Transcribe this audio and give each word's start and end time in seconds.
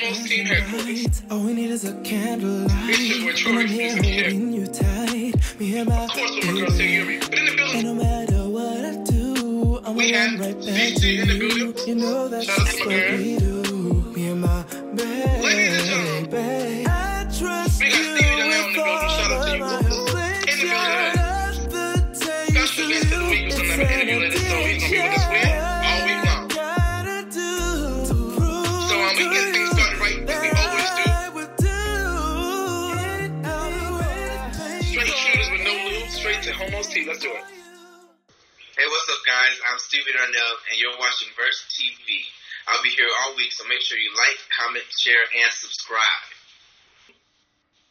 Homos 0.00 0.22
Team 0.26 0.46
Headquarters. 0.46 1.22
All 1.30 1.40
we 1.40 1.52
need 1.52 1.70
is 1.70 1.84
a 1.84 1.92
candlelight. 2.00 2.98
Your 2.98 3.20
boy 3.22 3.28
And 3.28 3.36
Troy 3.36 3.52
I'm 3.60 3.66
here 3.66 3.92
holding 3.96 4.52
you 4.54 4.66
tight. 4.66 5.60
Me 5.60 5.78
and 5.78 5.88
my 5.90 6.04
Of 6.04 6.10
course, 6.12 6.36
with 6.36 6.46
my 6.46 6.52
girl 6.60 6.70
Say 6.70 6.94
Yuri. 6.94 7.18
But 7.18 7.34
in 7.38 7.44
the 7.44 7.56
building, 7.56 7.84
no 7.84 7.94
matter 7.94 8.48
what 8.48 8.84
I 8.84 8.96
do, 9.04 9.80
I'm 9.84 9.96
We 9.96 10.10
gonna 10.12 10.38
right 10.38 10.56
back 10.56 10.64
CC 10.64 11.00
to 11.00 11.20
in 11.20 11.28
the 11.28 11.38
building. 11.38 11.88
You 11.88 11.94
know 11.96 12.28
that's 12.28 12.46
Shout 12.46 12.60
out 12.60 12.66
to 12.66 12.72
just 12.72 12.86
my 12.86 12.94
what 12.94 13.18
we 13.18 13.36
do. 13.36 14.12
Me 14.16 14.28
and 14.28 14.40
my 14.40 14.62
baby. 14.94 15.42
Ladies 15.44 15.76
and 15.76 15.86
gentlemen, 15.86 16.30
Stevie 39.90 40.14
Darnell, 40.14 40.54
and 40.70 40.78
you're 40.78 40.94
watching 41.02 41.26
Verse 41.34 41.66
TV. 41.66 42.22
I'll 42.70 42.78
be 42.86 42.94
here 42.94 43.10
all 43.10 43.34
week, 43.34 43.50
so 43.50 43.66
make 43.66 43.82
sure 43.82 43.98
you 43.98 44.14
like, 44.14 44.38
comment, 44.54 44.86
share, 44.86 45.18
and 45.18 45.50
subscribe. 45.50 46.30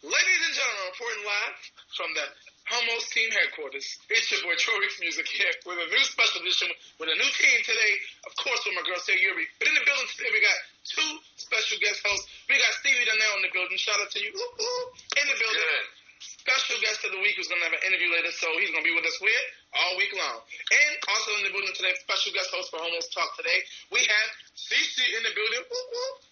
Ladies 0.07 0.41
and 0.47 0.55
gentlemen, 0.55 0.95
reporting 0.95 1.27
live 1.27 1.59
from 1.99 2.09
the 2.15 2.23
Homos 2.71 3.03
Team 3.11 3.27
headquarters. 3.35 3.83
It's 4.07 4.31
your 4.31 4.47
boy 4.47 4.55
Troix 4.55 4.79
Music 5.03 5.27
here 5.27 5.51
with 5.67 5.75
a 5.75 5.91
new 5.91 6.03
special 6.07 6.39
edition 6.39 6.71
with 7.03 7.11
a 7.11 7.19
new 7.19 7.31
team 7.35 7.59
today. 7.67 7.93
Of 8.23 8.31
course, 8.39 8.63
with 8.63 8.79
my 8.79 8.83
girl 8.87 9.03
Say 9.03 9.19
Yuri. 9.19 9.43
But 9.59 9.67
in 9.67 9.75
the 9.75 9.83
building 9.83 10.07
today, 10.15 10.31
we 10.31 10.39
got 10.39 10.55
two 10.87 11.11
special 11.35 11.83
guest 11.83 11.99
hosts. 12.07 12.31
We 12.47 12.55
got 12.55 12.79
Stevie 12.79 13.11
Donnell 13.11 13.43
in 13.43 13.51
the 13.51 13.51
building. 13.51 13.75
Shout 13.75 13.99
out 13.99 14.07
to 14.07 14.23
you. 14.23 14.31
Ooh, 14.31 14.39
ooh. 14.39 14.83
In 15.19 15.25
the 15.27 15.35
building. 15.35 15.67
Good. 15.67 15.98
Special 16.19 16.75
guest 16.83 16.99
of 17.07 17.15
the 17.15 17.21
week 17.23 17.39
who's 17.39 17.47
going 17.47 17.63
to 17.63 17.67
have 17.71 17.77
an 17.79 17.83
interview 17.87 18.11
later, 18.11 18.27
so 18.35 18.51
he's 18.59 18.67
going 18.75 18.83
to 18.83 18.89
be 18.91 18.91
with 18.91 19.07
us 19.07 19.15
with 19.23 19.43
all 19.71 19.95
week 19.95 20.11
long. 20.11 20.43
And 20.43 20.93
also 21.07 21.31
in 21.39 21.47
the 21.47 21.53
building 21.55 21.71
today, 21.71 21.95
special 21.95 22.35
guest 22.35 22.51
host 22.51 22.67
for 22.75 22.83
Homos 22.83 23.07
Talk 23.15 23.31
today, 23.39 23.63
we 23.87 24.03
have 24.03 24.27
CC 24.51 24.99
in 25.15 25.23
the 25.23 25.31
building. 25.31 25.63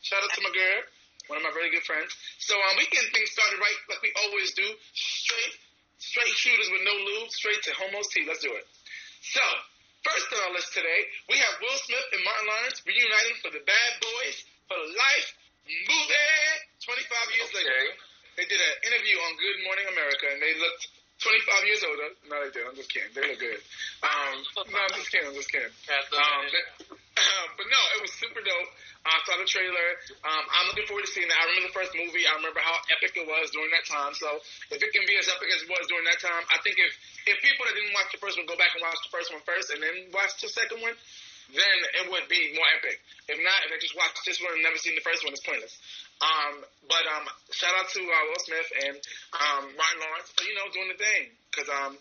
Shout 0.04 0.20
out 0.20 0.32
to 0.36 0.44
my 0.44 0.52
girl, 0.52 0.80
one 1.32 1.40
of 1.40 1.46
my 1.48 1.56
very 1.56 1.72
good 1.72 1.88
friends. 1.88 2.12
So 2.36 2.60
um, 2.60 2.76
we 2.76 2.84
get 2.92 3.00
things 3.16 3.32
started 3.32 3.64
right 3.64 3.80
like 3.88 4.04
we 4.04 4.12
always 4.28 4.52
do. 4.60 4.68
Straight, 4.92 5.56
straight 6.04 6.36
shooters 6.36 6.68
with 6.68 6.84
no 6.84 6.92
lube, 6.92 7.32
straight 7.32 7.64
to 7.64 7.72
Homos 7.80 8.12
T. 8.12 8.28
Let's 8.28 8.44
do 8.44 8.52
it. 8.52 8.68
So, 9.24 9.44
first 10.04 10.28
on 10.36 10.52
our 10.52 10.54
list 10.56 10.76
today, 10.76 11.00
we 11.32 11.40
have 11.40 11.64
Will 11.64 11.80
Smith 11.88 12.08
and 12.12 12.22
Martin 12.28 12.48
Lawrence 12.52 12.84
reuniting 12.84 13.40
for 13.40 13.56
the 13.56 13.64
Bad 13.64 13.92
Boys 14.04 14.36
for 14.68 14.80
Life 14.84 15.30
movie. 15.64 16.68
25 16.84 17.36
years 17.36 17.52
later. 17.56 18.07
They 18.38 18.46
did 18.46 18.62
an 18.62 18.76
interview 18.86 19.18
on 19.18 19.34
Good 19.42 19.66
Morning 19.66 19.90
America, 19.90 20.30
and 20.30 20.38
they 20.38 20.54
looked 20.62 20.94
25 21.26 21.66
years 21.66 21.82
older. 21.82 22.10
No, 22.30 22.38
they 22.46 22.54
did. 22.54 22.70
I'm 22.70 22.78
just 22.78 22.94
kidding. 22.94 23.10
They 23.18 23.26
look 23.34 23.42
good. 23.42 23.58
Um, 24.06 24.38
no, 24.70 24.78
I'm 24.78 24.94
just 24.94 25.10
kidding. 25.10 25.26
I'm 25.26 25.34
just 25.34 25.50
kidding. 25.50 25.74
Um, 25.90 26.46
but, 26.46 26.66
but 27.58 27.66
no, 27.66 27.82
it 27.98 28.00
was 28.06 28.14
super 28.22 28.46
dope. 28.46 28.70
I 29.10 29.18
saw 29.26 29.42
the 29.42 29.50
trailer. 29.50 29.90
Um, 30.22 30.46
I'm 30.54 30.70
looking 30.70 30.86
forward 30.86 31.10
to 31.10 31.12
seeing 31.18 31.26
that. 31.34 31.40
I 31.40 31.50
remember 31.50 31.74
the 31.74 31.78
first 31.82 31.98
movie. 31.98 32.30
I 32.30 32.38
remember 32.38 32.62
how 32.62 32.78
epic 32.94 33.18
it 33.18 33.26
was 33.26 33.50
during 33.50 33.74
that 33.74 33.90
time. 33.90 34.14
So 34.14 34.30
if 34.70 34.78
it 34.86 34.90
can 34.94 35.02
be 35.10 35.18
as 35.18 35.26
epic 35.34 35.50
as 35.50 35.66
it 35.66 35.70
was 35.74 35.90
during 35.90 36.06
that 36.06 36.22
time, 36.22 36.46
I 36.54 36.62
think 36.62 36.78
if 36.78 36.94
if 37.26 37.42
people 37.42 37.66
that 37.66 37.74
didn't 37.74 37.98
watch 37.98 38.14
the 38.14 38.22
first 38.22 38.38
one 38.38 38.46
go 38.46 38.60
back 38.60 38.78
and 38.78 38.86
watch 38.86 39.02
the 39.02 39.10
first 39.10 39.34
one 39.34 39.42
first 39.48 39.74
and 39.74 39.82
then 39.82 40.14
watch 40.14 40.38
the 40.44 40.52
second 40.52 40.86
one, 40.86 40.94
then 41.54 41.78
it 42.04 42.06
would 42.12 42.28
be 42.28 42.52
more 42.56 42.68
epic. 42.80 43.00
If 43.28 43.40
not, 43.40 43.60
if 43.68 43.72
I 43.72 43.78
just 43.80 43.96
watched 43.96 44.24
this 44.28 44.40
one 44.40 44.56
and 44.56 44.64
never 44.64 44.80
seen 44.80 44.96
the 44.96 45.04
first 45.04 45.24
one, 45.24 45.32
it's 45.32 45.44
pointless. 45.44 45.76
Um, 46.20 46.66
but 46.90 47.04
um, 47.14 47.30
shout 47.54 47.72
out 47.78 47.88
to 47.94 48.02
uh, 48.02 48.24
Will 48.32 48.42
Smith 48.42 48.70
and 48.90 48.98
um, 49.38 49.64
Martin 49.78 50.00
Lawrence 50.02 50.34
for 50.34 50.44
you 50.44 50.56
know 50.58 50.66
doing 50.74 50.90
the 50.90 51.00
thing 51.00 51.30
because 51.52 51.70
um, 51.70 51.94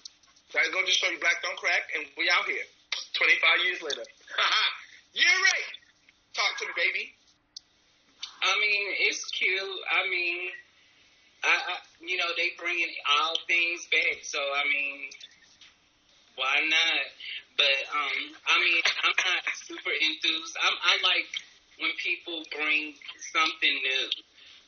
that 0.54 0.72
go 0.72 0.80
just 0.88 0.98
show 0.98 1.10
you 1.12 1.20
black 1.20 1.42
don't 1.44 1.58
crack 1.60 1.90
and 1.92 2.08
we 2.16 2.30
out 2.32 2.48
here 2.48 2.64
25 3.18 3.66
years 3.68 3.80
later. 3.84 4.02
You're 5.18 5.40
right. 5.52 5.68
Talk 6.32 6.56
to 6.60 6.64
me, 6.68 6.74
baby. 6.76 7.04
I 8.40 8.52
mean, 8.60 8.86
it's 9.08 9.24
cute. 9.32 9.80
I 9.90 10.08
mean, 10.08 10.48
I, 11.44 11.52
I 11.52 11.74
you 12.00 12.16
know 12.16 12.30
they 12.36 12.56
bringing 12.58 12.92
all 13.04 13.36
things 13.46 13.84
back, 13.92 14.24
so 14.24 14.38
I 14.38 14.64
mean, 14.64 15.12
why 16.36 16.60
not? 16.68 17.04
But 17.56 17.76
um, 17.92 18.20
I 18.44 18.54
mean, 18.60 18.80
I'm 19.04 19.16
not 19.16 19.42
super 19.64 19.92
enthused. 19.92 20.54
I'm, 20.60 20.76
I 20.76 20.94
like 21.00 21.28
when 21.80 21.92
people 22.00 22.44
bring 22.52 22.96
something 23.32 23.74
new. 23.80 24.08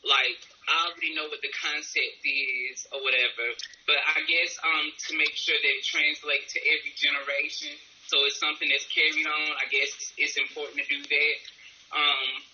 Like 0.05 0.41
I 0.71 0.89
already 0.89 1.13
know 1.13 1.27
what 1.29 1.43
the 1.43 1.51
concept 1.53 2.23
is 2.23 2.87
or 2.95 3.03
whatever, 3.03 3.51
but 3.85 3.99
I 4.15 4.23
guess 4.31 4.55
um 4.63 4.95
to 5.11 5.19
make 5.19 5.35
sure 5.35 5.59
that 5.59 5.73
it 5.75 5.83
translates 5.83 6.55
to 6.55 6.63
every 6.63 6.95
generation, 6.95 7.75
so 8.07 8.23
it's 8.25 8.39
something 8.39 8.71
that's 8.71 8.87
carried 8.89 9.27
on. 9.27 9.59
I 9.59 9.67
guess 9.69 9.91
it's 10.15 10.39
important 10.39 10.81
to 10.81 10.87
do 10.87 11.03
that. 11.03 11.37
Um, 11.91 12.47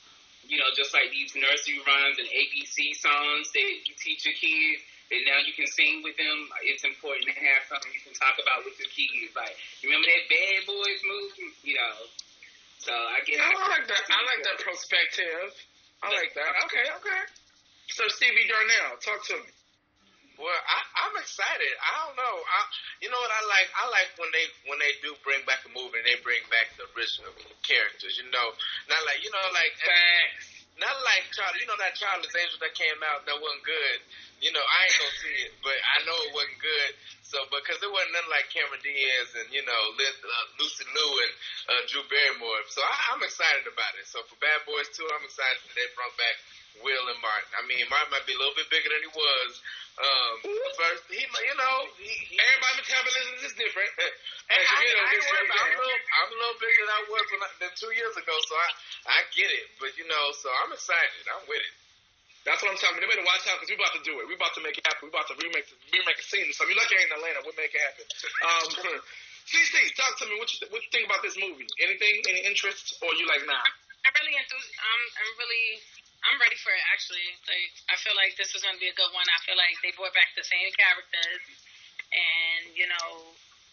you 0.48 0.56
know, 0.56 0.72
just 0.72 0.96
like 0.96 1.12
these 1.12 1.36
nursery 1.36 1.80
rhymes 1.84 2.16
and 2.16 2.28
ABC 2.28 2.96
songs 2.96 3.52
that 3.52 3.70
you 3.88 3.94
teach 3.96 4.24
your 4.24 4.36
kids, 4.36 4.80
and 5.12 5.22
now 5.28 5.38
you 5.44 5.52
can 5.52 5.68
sing 5.68 6.00
with 6.00 6.16
them. 6.16 6.38
It's 6.64 6.84
important 6.84 7.28
to 7.28 7.36
have 7.36 7.68
something 7.68 7.92
you 7.92 8.00
can 8.00 8.16
talk 8.16 8.40
about 8.40 8.64
with 8.64 8.76
your 8.80 8.88
kids. 8.88 9.32
Like, 9.36 9.56
you 9.84 9.92
remember 9.92 10.08
that 10.08 10.24
Bad 10.28 10.60
Boys 10.64 11.00
movie? 11.04 11.52
You 11.64 11.76
know. 11.76 11.96
So 12.80 12.92
I 12.92 13.24
guess 13.24 13.40
I 13.40 13.52
like 13.52 13.86
that. 13.88 14.04
I 14.08 14.20
like 14.28 14.42
that 14.44 14.58
perspective. 14.60 15.48
I 16.04 16.12
like 16.12 16.36
that. 16.36 16.52
Okay, 16.68 16.84
okay. 17.00 17.22
So 17.88 18.04
Stevie 18.12 18.44
Darnell, 18.48 19.00
talk 19.00 19.24
to 19.32 19.40
me. 19.40 19.50
Well, 20.34 20.50
I, 20.50 20.78
I'm 21.06 21.14
excited. 21.22 21.72
I 21.78 21.90
don't 22.04 22.18
know. 22.18 22.36
I, 22.42 22.58
you 22.98 23.06
know 23.06 23.20
what 23.22 23.30
I 23.30 23.42
like? 23.46 23.68
I 23.78 23.84
like 23.94 24.10
when 24.18 24.28
they 24.34 24.46
when 24.66 24.82
they 24.82 24.98
do 24.98 25.14
bring 25.22 25.40
back 25.46 25.62
a 25.62 25.70
movie 25.70 25.94
and 26.02 26.06
they 26.10 26.18
bring 26.26 26.42
back 26.50 26.74
the 26.74 26.90
original 26.92 27.30
characters. 27.62 28.18
You 28.18 28.26
know, 28.34 28.48
not 28.90 29.00
like 29.06 29.22
you 29.22 29.30
know 29.30 29.46
like 29.54 29.78
not 30.80 30.96
like 31.06 31.30
Charlie. 31.30 31.62
You 31.62 31.68
know 31.70 31.78
that 31.78 31.94
Charlie's 31.94 32.34
Angels 32.34 32.58
that 32.58 32.74
came 32.74 32.98
out 33.06 33.22
that 33.26 33.38
wasn't 33.38 33.62
good. 33.62 33.98
You 34.42 34.50
know, 34.50 34.62
I 34.62 34.78
ain't 34.90 34.98
gonna 34.98 35.18
see 35.22 35.36
it, 35.46 35.52
but 35.62 35.76
I 35.76 35.96
know 36.02 36.16
it 36.26 36.32
wasn't 36.34 36.58
good. 36.58 36.92
So 37.22 37.42
because 37.50 37.78
it 37.82 37.90
wasn't 37.90 38.14
nothing 38.14 38.34
like 38.34 38.50
Cameron 38.50 38.82
Diaz 38.82 39.28
and 39.38 39.48
you 39.54 39.62
know 39.62 39.82
Liz, 39.98 40.14
uh, 40.18 40.46
Lucy 40.58 40.86
Liu 40.86 41.10
and 41.24 41.32
uh, 41.70 41.82
Drew 41.90 42.04
Barrymore. 42.10 42.62
So 42.70 42.82
I, 42.82 43.14
I'm 43.14 43.22
excited 43.22 43.66
about 43.70 43.94
it. 43.98 44.06
So 44.06 44.22
for 44.26 44.38
Bad 44.42 44.62
Boys 44.66 44.90
2, 44.94 45.02
I'm 45.14 45.24
excited 45.26 45.62
that 45.66 45.74
they 45.74 45.86
brought 45.94 46.14
back 46.18 46.36
Will 46.82 47.06
and 47.06 47.20
Martin. 47.22 47.50
I 47.54 47.62
mean, 47.70 47.86
Martin 47.86 48.10
might 48.10 48.26
be 48.26 48.34
a 48.34 48.40
little 48.40 48.54
bit 48.58 48.66
bigger 48.70 48.90
than 48.90 49.02
he 49.06 49.12
was. 49.14 49.50
Um, 49.94 50.34
first, 50.74 51.06
he, 51.06 51.22
you 51.22 51.54
know, 51.54 51.76
he, 52.02 52.10
he 52.26 52.34
Everybody 52.34 52.82
metabolism 52.82 53.46
is 53.46 53.54
different. 53.54 53.94
and 54.64 54.72
I, 54.72 54.80
you 54.80 54.88
get 54.88 54.96
older, 54.96 55.04
I, 55.04 55.14
ain't 55.14 55.24
so 55.24 55.32
worried 55.34 55.50
about- 55.50 55.64
I'm, 55.64 55.72
a 55.74 55.80
little, 55.84 56.02
I'm 56.04 56.30
a 56.32 56.38
little 56.40 56.58
bigger 56.60 56.82
than 56.84 56.92
I 56.94 57.02
was 57.12 57.24
when 57.28 57.40
I, 57.44 57.48
than 57.60 57.72
two 57.76 57.92
years 57.92 58.14
ago, 58.16 58.34
so 58.48 58.52
I, 58.56 58.68
I 59.12 59.18
get 59.36 59.50
it. 59.52 59.66
But 59.76 59.92
you 60.00 60.06
know, 60.08 60.24
so 60.40 60.48
I'm 60.64 60.72
excited. 60.72 61.22
I'm 61.28 61.44
with 61.46 61.60
it. 61.60 61.74
That's 62.44 62.60
what 62.60 62.76
I'm 62.76 62.80
talking. 62.80 63.00
They 63.00 63.08
better 63.08 63.24
watch 63.24 63.44
out 63.48 63.56
because 63.56 63.72
we're 63.72 63.80
about 63.80 63.96
to 63.96 64.04
do 64.04 64.20
it. 64.20 64.28
We're 64.28 64.36
about 64.36 64.52
to 64.60 64.62
make 64.64 64.76
it 64.76 64.84
happen. 64.84 65.08
We're 65.08 65.16
about 65.16 65.28
to 65.32 65.36
remake 65.40 65.64
the, 65.64 65.76
remake 65.96 66.20
a 66.20 66.26
scene. 66.28 66.44
So 66.52 66.68
if 66.68 66.72
you're 66.72 66.76
lucky 66.76 66.92
I 66.92 67.00
ain't 67.00 67.08
in 67.08 67.16
Atlanta, 67.16 67.40
we'll 67.40 67.56
make 67.56 67.72
it 67.72 67.80
happen. 67.80 68.04
Um, 68.44 69.00
CC, 69.48 69.72
talk 69.96 70.12
to 70.20 70.28
me. 70.28 70.36
What 70.36 70.52
you, 70.52 70.60
what 70.68 70.80
you 70.84 70.90
think 70.92 71.08
about 71.08 71.24
this 71.24 71.36
movie? 71.40 71.68
Anything? 71.80 72.20
Any 72.28 72.44
interest? 72.44 73.00
Or 73.00 73.12
you 73.16 73.24
like, 73.24 73.44
nah? 73.48 73.60
I'm 74.04 74.12
really 74.20 74.36
enthused. 74.36 74.72
I'm, 74.76 75.02
I'm 75.24 75.32
really, 75.40 75.66
I'm 76.28 76.36
ready 76.36 76.56
for 76.60 76.68
it. 76.72 76.84
Actually, 76.92 77.24
like 77.48 77.72
I 77.88 77.96
feel 78.00 78.12
like 78.16 78.36
this 78.36 78.52
is 78.52 78.60
gonna 78.60 78.76
be 78.80 78.92
a 78.92 78.96
good 78.96 79.08
one. 79.16 79.24
I 79.24 79.40
feel 79.48 79.56
like 79.56 79.76
they 79.80 79.96
brought 79.96 80.12
back 80.12 80.28
the 80.36 80.44
same 80.44 80.68
characters, 80.76 81.40
and 82.12 82.76
you 82.76 82.84
know, 82.88 83.08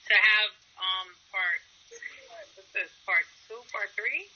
to 0.08 0.16
have 0.16 0.56
um 0.80 1.08
part, 1.34 1.60
what, 2.32 2.46
what's 2.56 2.72
this? 2.72 2.92
Part 3.04 3.26
two, 3.48 3.60
part 3.72 3.90
three. 3.96 4.28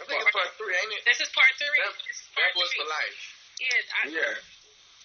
I 0.00 0.02
think 0.10 0.18
it's 0.26 0.34
part 0.34 0.50
three, 0.58 0.74
ain't 0.74 0.92
it? 0.98 1.02
This 1.06 1.22
is 1.22 1.30
part 1.30 1.52
three. 1.54 1.78
Bad, 1.78 1.94
This 2.02 2.18
is 2.18 2.26
part 2.34 2.50
Boys 2.58 2.66
three. 2.74 2.82
for 2.82 2.90
Life. 2.90 3.18
Yeah, 3.62 3.94
I, 3.94 4.00
Yeah. 4.10 4.34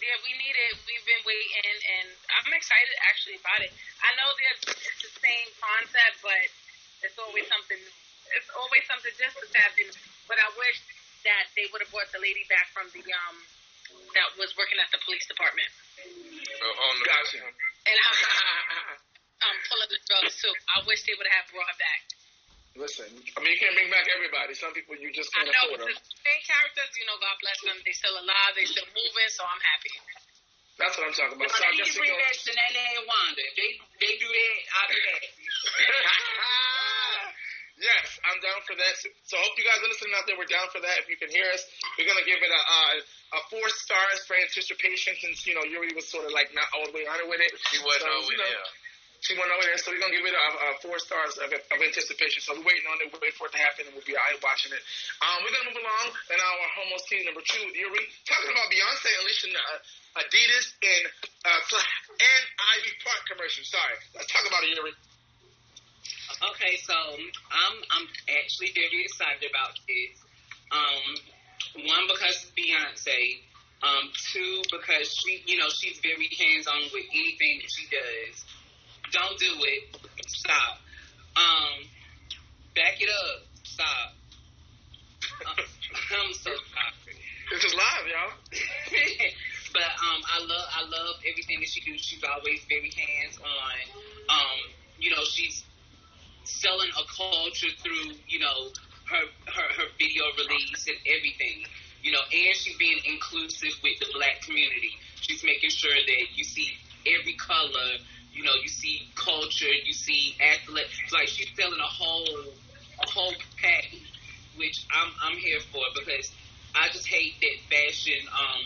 yeah, 0.01 0.17
we 0.25 0.31
need 0.33 0.55
it. 0.57 0.73
We've 0.89 1.05
been 1.05 1.23
waiting, 1.29 1.77
and 2.01 2.07
I'm 2.33 2.49
excited 2.57 2.95
actually 3.05 3.37
about 3.37 3.61
it. 3.61 3.69
I 4.01 4.09
know 4.17 4.29
that 4.33 4.55
it's 4.65 5.01
the 5.05 5.13
same 5.21 5.47
concept, 5.61 6.15
but 6.25 6.41
it's 7.05 7.17
always 7.21 7.45
something. 7.45 7.77
It's 8.33 8.49
always 8.57 8.83
something 8.89 9.13
just 9.13 9.37
to 9.37 9.45
tap 9.53 9.77
in. 9.77 9.89
But 10.25 10.41
I 10.41 10.49
wish 10.57 10.77
that 11.29 11.45
they 11.53 11.69
would 11.69 11.81
have 11.85 11.91
brought 11.93 12.09
the 12.09 12.21
lady 12.21 12.45
back 12.49 12.69
from 12.73 12.89
the 12.89 13.01
um 13.05 13.37
that 14.17 14.29
was 14.41 14.49
working 14.57 14.77
at 14.81 14.89
the 14.93 15.01
police 15.05 15.25
department 15.29 15.69
on 16.61 16.93
the, 17.01 17.05
Gotcha. 17.09 17.41
and 17.41 17.97
I 17.97 18.09
um 19.45 19.55
pulling 19.69 19.89
the 19.91 19.99
drugs 20.07 20.35
too. 20.39 20.53
I 20.75 20.83
wish 20.87 21.03
they 21.07 21.15
would 21.15 21.29
have 21.31 21.45
brought 21.51 21.67
her 21.69 21.79
back. 21.79 22.01
Listen, 22.77 23.09
I 23.09 23.37
mean, 23.43 23.51
you 23.55 23.59
can't 23.59 23.75
bring 23.75 23.89
back 23.91 24.07
everybody. 24.13 24.53
Some 24.55 24.71
people 24.71 24.95
you 24.95 25.11
just 25.11 25.33
can't 25.33 25.49
know 25.49 25.73
afford 25.73 25.83
but 25.83 25.89
them. 25.89 25.99
the 25.99 26.21
main 26.23 26.41
characters, 26.47 26.91
you 26.95 27.03
know, 27.09 27.17
God 27.19 27.35
bless 27.43 27.59
them. 27.65 27.75
They 27.83 27.91
still 27.91 28.15
alive. 28.15 28.53
They 28.55 28.63
still 28.69 28.87
moving. 28.93 29.29
So 29.35 29.43
I'm 29.43 29.59
happy. 29.59 29.91
That's 30.79 30.95
what 30.95 31.11
I'm 31.11 31.15
talking 31.17 31.35
about. 31.35 31.49
But 31.49 31.59
So 31.59 31.65
I 31.65 31.75
they 31.75 31.83
guess 31.83 31.91
can 31.91 31.99
it 31.99 32.07
bring 32.07 32.15
back 32.15 32.35
Shanae 32.39 32.71
and 32.95 33.03
Wanda. 33.09 33.45
They 33.57 33.69
they 33.99 34.13
do 34.21 34.29
that. 34.31 34.57
I 34.69 34.81
do 34.87 34.99
that. 35.01 35.21
Yes, 37.79 38.19
I'm 38.27 38.35
down 38.43 38.59
for 38.67 38.75
that. 38.75 38.91
So 39.23 39.39
I 39.39 39.41
hope 39.47 39.55
you 39.55 39.63
guys 39.63 39.79
are 39.79 39.87
listening 39.87 40.11
out 40.19 40.27
there. 40.27 40.35
We're 40.35 40.51
down 40.51 40.67
for 40.67 40.83
that. 40.83 40.99
If 40.99 41.07
you 41.07 41.15
can 41.15 41.31
hear 41.31 41.47
us, 41.55 41.63
we're 41.95 42.03
gonna 42.03 42.27
give 42.27 42.43
it 42.43 42.51
a 42.51 42.59
uh, 42.59 42.99
a 42.99 43.39
four 43.47 43.63
stars 43.71 44.19
for 44.27 44.35
anticipation 44.35 45.15
since 45.15 45.47
you 45.47 45.55
know 45.55 45.63
Yuri 45.63 45.95
was 45.95 46.03
sort 46.11 46.27
of 46.27 46.35
like 46.35 46.51
not 46.51 46.67
all 46.75 46.83
the 46.91 46.91
way 46.91 47.07
on 47.07 47.23
it 47.23 47.27
with 47.31 47.39
it. 47.39 47.55
She 47.71 47.79
wasn't 47.79 48.03
So, 48.03 48.19
over 48.19 48.27
you 48.27 48.35
know, 48.35 48.51
there. 48.51 48.67
She 49.19 49.35
went 49.35 49.51
over 49.51 49.63
there, 49.67 49.75
so 49.75 49.91
we're 49.91 49.99
gonna 49.99 50.15
give 50.15 50.23
it 50.23 50.31
a, 50.31 50.47
a 50.47 50.67
four 50.79 50.95
stars 50.95 51.35
of, 51.43 51.51
of 51.51 51.79
anticipation. 51.83 52.39
So 52.39 52.55
we're 52.55 52.71
waiting 52.71 52.87
on 52.87 53.03
it, 53.03 53.11
we're 53.11 53.19
waiting 53.19 53.35
for 53.35 53.51
it 53.51 53.53
to 53.55 53.59
happen, 53.59 53.83
and 53.83 53.91
we'll 53.91 54.07
be 54.07 54.15
out 54.15 54.39
watching 54.39 54.71
it. 54.71 54.79
Um, 55.19 55.43
we're 55.43 55.51
gonna 55.51 55.75
move 55.75 55.79
along 55.83 56.07
in 56.31 56.39
our 56.39 56.65
homos 56.79 57.03
team 57.11 57.27
number 57.27 57.43
two, 57.43 57.59
with 57.67 57.75
Yuri, 57.75 58.03
talking 58.23 58.47
about 58.47 58.71
Beyonce 58.71 59.11
unleashing 59.19 59.51
uh, 59.51 60.23
Adidas 60.23 60.71
and 60.79 61.03
uh, 61.43 61.61
and 62.15 62.43
Ivy 62.79 62.91
Park 63.03 63.21
commercial. 63.27 63.67
Sorry, 63.67 63.95
let's 64.15 64.31
talk 64.31 64.47
about 64.47 64.63
it, 64.63 64.71
Yuri. 64.71 64.95
Okay, 66.55 66.79
so 66.79 66.95
I'm 66.95 67.75
I'm 67.91 68.07
actually 68.39 68.71
very 68.71 69.03
excited 69.03 69.43
about 69.43 69.75
this. 69.83 70.15
Um, 70.71 71.05
one 71.91 72.07
because 72.07 72.47
Beyonce. 72.55 73.43
Um, 73.79 74.11
two 74.33 74.61
because 74.75 75.07
she, 75.07 75.41
you 75.47 75.55
know, 75.55 75.71
she's 75.71 76.03
very 76.03 76.27
hands 76.35 76.67
on 76.67 76.83
with 76.91 77.07
anything 77.15 77.63
that 77.63 77.71
she 77.71 77.87
does. 77.87 78.43
Don't 79.11 79.39
do 79.39 79.51
it. 79.59 79.97
Stop. 80.27 80.77
Um, 81.35 81.85
back 82.75 83.01
it 83.01 83.09
up. 83.09 83.41
Stop. 83.63 84.13
Uh, 85.45 85.61
I'm 86.25 86.33
so 86.33 86.51
sorry. 86.51 87.17
This 87.51 87.63
is 87.65 87.73
live, 87.73 88.05
y'all. 88.05 88.37
but 89.73 89.81
um, 89.81 90.21
I 90.21 90.39
love 90.45 90.67
I 90.69 90.81
love 90.85 91.15
everything 91.25 91.59
that 91.61 91.69
she 91.69 91.81
do. 91.81 91.97
She's 91.97 92.23
always 92.23 92.61
very 92.69 92.91
hands 92.93 93.39
on. 93.41 93.77
Um, 94.29 94.59
you 94.99 95.09
know, 95.09 95.23
she's 95.25 95.63
selling 96.43 96.89
a 96.93 97.03
culture 97.09 97.73
through 97.81 98.13
you 98.27 98.39
know 98.39 98.69
her 99.09 99.23
her 99.49 99.67
her 99.81 99.87
video 99.97 100.23
release 100.37 100.85
and 100.87 100.97
everything. 101.17 101.65
You 102.03 102.13
know, 102.13 102.21
and 102.21 102.55
she's 102.55 102.77
being 102.77 102.99
inclusive 103.05 103.73
with 103.83 103.99
the 103.99 104.07
black 104.13 104.41
community. 104.41 104.93
She's 105.21 105.43
making 105.43 105.71
sure 105.71 105.91
that 105.93 106.25
you 106.35 106.43
see 106.43 106.77
every 107.05 107.33
color. 107.33 107.97
You 108.39 108.45
know, 108.47 108.55
you 108.63 108.69
see 108.71 109.11
culture. 109.19 109.67
You 109.67 109.93
see 109.93 110.37
athlete. 110.39 110.87
Like 111.11 111.27
she's 111.27 111.51
selling 111.59 111.79
a 111.79 111.91
whole 111.91 112.55
a 113.03 113.07
whole 113.11 113.35
package, 113.59 114.07
which 114.55 114.87
I'm 114.95 115.11
I'm 115.27 115.37
here 115.37 115.59
for 115.71 115.83
because 115.99 116.31
I 116.75 116.87
just 116.87 117.07
hate 117.09 117.35
that 117.43 117.57
fashion. 117.67 118.15
Um, 118.31 118.63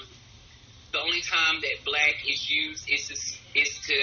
the 0.93 0.99
only 1.01 1.21
time 1.21 1.57
that 1.61 1.77
black 1.85 2.15
is 2.29 2.49
used 2.49 2.85
is 2.89 3.07
to 3.09 3.15
is 3.59 3.71
to 3.89 3.99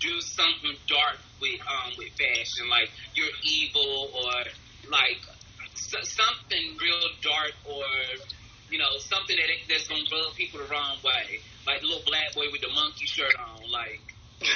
do 0.00 0.20
something 0.20 0.74
dark 0.88 1.18
with 1.40 1.60
um 1.70 1.92
with 1.98 2.10
fashion, 2.18 2.66
like 2.70 2.90
you're 3.14 3.36
evil 3.44 4.10
or 4.10 4.34
like 4.90 5.22
s- 5.78 6.10
something 6.18 6.64
real 6.82 7.08
dark 7.22 7.54
or 7.64 7.86
you 8.70 8.78
know 8.78 8.90
something 8.98 9.36
that 9.38 9.48
that's 9.70 9.86
gonna 9.86 10.02
rub 10.10 10.34
people 10.34 10.60
the 10.60 10.66
wrong 10.66 10.98
way, 11.04 11.38
like 11.66 11.80
the 11.80 11.86
little 11.86 12.02
black 12.06 12.34
boy 12.34 12.50
with 12.50 12.62
the 12.62 12.72
monkey 12.74 13.06
shirt 13.06 13.34
on, 13.38 13.70
like. 13.70 14.15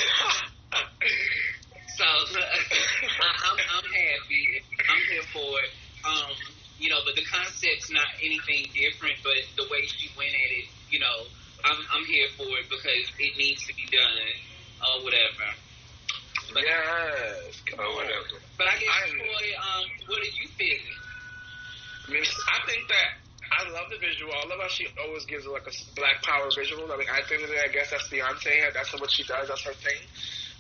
So 2.01 2.07
I, 2.09 3.29
I'm 3.45 3.59
I'm 3.61 3.89
happy. 3.93 4.45
I'm 4.89 5.03
here 5.13 5.27
for 5.37 5.53
it. 5.61 5.71
Um, 6.09 6.33
you 6.81 6.89
know, 6.89 6.97
but 7.05 7.13
the 7.13 7.25
concept's 7.29 7.93
not 7.93 8.09
anything 8.25 8.73
different. 8.73 9.21
But 9.21 9.37
the 9.61 9.69
way 9.69 9.85
she 9.85 10.09
went 10.17 10.33
at 10.33 10.51
it, 10.65 10.65
you 10.89 10.97
know, 10.99 11.29
I'm 11.65 11.77
I'm 11.93 12.05
here 12.09 12.25
for 12.41 12.49
it 12.57 12.73
because 12.73 13.05
it 13.21 13.37
needs 13.37 13.61
to 13.69 13.77
be 13.77 13.85
done 13.93 14.17
or 14.81 15.05
whatever. 15.05 15.45
But, 16.57 16.65
yes. 16.65 17.61
Come 17.69 17.85
Or 17.85 17.95
whatever. 18.01 18.41
but 18.57 18.67
I 18.67 18.81
guess, 18.81 18.89
I- 18.89 19.11
Troy, 19.13 19.47
um, 19.61 19.85
what 20.09 20.19
are 20.25 20.35
you 20.41 20.49
feeling? 20.57 20.97
I 22.11 22.59
think 22.67 22.89
that 22.89 23.20
I 23.51 23.69
love 23.71 23.91
the 23.91 23.99
visual. 23.99 24.31
I 24.33 24.47
love 24.47 24.61
how 24.61 24.69
she 24.69 24.87
always 25.05 25.25
gives 25.27 25.47
like 25.47 25.67
a 25.67 25.75
black 25.95 26.23
power 26.23 26.49
visual. 26.55 26.91
I 26.91 26.97
mean, 26.97 27.09
I 27.11 27.23
think 27.27 27.43
that 27.43 27.51
I 27.51 27.69
guess 27.69 27.91
that's 27.91 28.09
Beyonce. 28.09 28.73
That's 28.73 28.93
what 28.95 29.11
she 29.11 29.25
does. 29.25 29.49
That's 29.49 29.63
her 29.65 29.75
thing. 29.75 29.99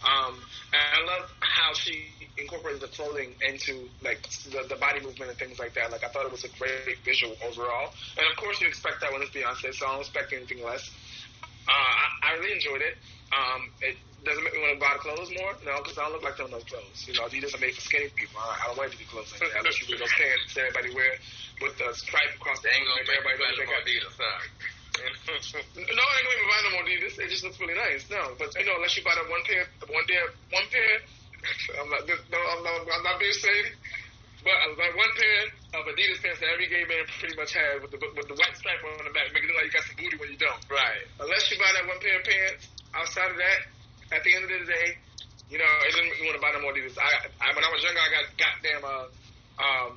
Um, 0.02 0.34
and 0.72 0.82
I 0.96 1.00
love 1.04 1.30
how 1.40 1.74
she 1.74 2.08
incorporated 2.38 2.80
the 2.80 2.88
clothing 2.88 3.34
into 3.46 3.88
like 4.02 4.22
the, 4.50 4.66
the 4.68 4.76
body 4.76 5.00
movement 5.00 5.30
and 5.30 5.38
things 5.38 5.58
like 5.58 5.74
that. 5.74 5.92
Like 5.92 6.04
I 6.04 6.08
thought 6.08 6.24
it 6.24 6.32
was 6.32 6.44
a 6.44 6.52
great 6.58 6.98
visual 7.04 7.36
overall. 7.46 7.92
And 8.16 8.26
of 8.26 8.36
course, 8.36 8.60
you 8.60 8.66
expect 8.66 9.00
that 9.02 9.12
when 9.12 9.22
it's 9.22 9.30
Beyonce, 9.30 9.74
so 9.74 9.86
I 9.86 9.92
don't 9.92 10.00
expect 10.00 10.32
anything 10.32 10.64
less. 10.64 10.90
Uh, 11.68 11.72
I, 11.72 12.32
I 12.32 12.38
really 12.38 12.54
enjoyed 12.54 12.80
it. 12.80 12.96
Um, 13.30 13.70
it 13.82 13.96
doesn't 14.24 14.44
make 14.44 14.52
me 14.52 14.60
want 14.60 14.76
to 14.76 14.82
buy 14.82 14.92
the 14.96 15.02
clothes 15.02 15.32
more, 15.32 15.52
no, 15.64 15.80
because 15.80 15.96
I 15.96 16.04
don't 16.04 16.14
look 16.18 16.26
like 16.26 16.36
them 16.36 16.52
those 16.52 16.66
clothes. 16.68 16.98
You 17.08 17.16
know, 17.16 17.24
Adidas 17.24 17.56
are 17.56 17.62
made 17.62 17.72
for 17.72 17.84
skinny 17.84 18.12
people. 18.12 18.36
I, 18.36 18.60
I 18.60 18.64
don't 18.68 18.76
wear 18.76 18.92
any 18.92 19.08
clothes 19.08 19.32
like 19.32 19.48
that. 19.48 19.64
Unless 19.64 19.80
you 19.80 19.86
wear 19.88 19.98
those 20.04 20.12
pants 20.12 20.52
that 20.54 20.68
everybody 20.68 20.90
wear 20.92 21.12
with 21.64 21.74
the 21.80 21.88
stripe 21.96 22.32
across 22.36 22.60
the 22.60 22.68
They 22.68 22.80
make 22.84 23.08
everybody 23.08 23.36
looks 23.40 23.60
like 23.64 23.72
Adidas, 23.80 24.16
huh? 24.20 24.40
no, 25.00 26.02
I 26.04 26.14
ain't 26.20 26.26
gonna 26.28 26.50
buy 26.50 26.60
no 26.66 26.70
more 26.76 26.84
Adidas. 26.84 27.14
They 27.16 27.28
just 27.32 27.44
look 27.46 27.56
really 27.60 27.78
nice. 27.78 28.04
No, 28.12 28.36
but 28.36 28.52
you 28.58 28.66
know, 28.68 28.76
unless 28.76 28.96
you 28.96 29.04
buy 29.06 29.16
that 29.16 29.28
one 29.30 29.40
pair, 29.48 29.64
one 29.88 30.04
pair, 30.04 30.24
one 30.52 30.66
pair. 30.68 30.94
I'm 31.80 31.88
not, 31.88 32.04
no, 32.04 32.36
I'm 32.36 32.60
not, 32.60 32.84
I'm 32.84 33.04
not 33.04 33.16
being 33.16 33.32
shady. 33.32 33.72
But 34.44 34.56
I 34.56 34.72
like 34.72 34.96
one 34.96 35.12
pair 35.16 35.40
of 35.80 35.84
Adidas 35.88 36.20
pants 36.24 36.40
that 36.40 36.48
every 36.52 36.68
gay 36.68 36.84
man 36.88 37.04
pretty 37.20 37.36
much 37.36 37.52
has 37.52 37.80
with 37.84 37.92
the 37.92 38.00
with 38.16 38.28
the 38.28 38.36
white 38.36 38.56
stripe 38.56 38.80
on 38.84 39.04
the 39.04 39.12
back, 39.12 39.32
making 39.32 39.48
it 39.48 39.52
look 39.52 39.60
like 39.60 39.68
you 39.68 39.76
got 39.76 39.84
some 39.84 39.96
booty 40.00 40.16
when 40.16 40.32
you 40.32 40.40
don't. 40.40 40.60
right. 40.72 41.04
Unless 41.20 41.52
you 41.52 41.56
buy 41.60 41.68
that 41.76 41.84
one 41.84 42.00
pair 42.00 42.20
of 42.20 42.24
pants. 42.24 42.68
Outside 42.90 43.30
of 43.30 43.38
that, 43.38 43.60
at 44.12 44.22
the 44.24 44.34
end 44.34 44.44
of 44.44 44.50
the 44.50 44.66
day, 44.66 44.98
you 45.50 45.58
know, 45.58 45.70
it 45.86 45.90
doesn't 45.90 46.06
make 46.06 46.20
me 46.20 46.26
want 46.30 46.38
to 46.38 46.42
buy 46.42 46.52
no 46.54 46.62
more 46.62 46.72
Adidas. 46.72 46.98
I, 46.98 47.26
I 47.42 47.54
when 47.54 47.64
I 47.64 47.70
was 47.74 47.82
younger, 47.82 47.98
I 47.98 48.10
got 48.10 48.24
goddamn 48.38 48.82
uh, 48.86 49.06
um, 49.58 49.92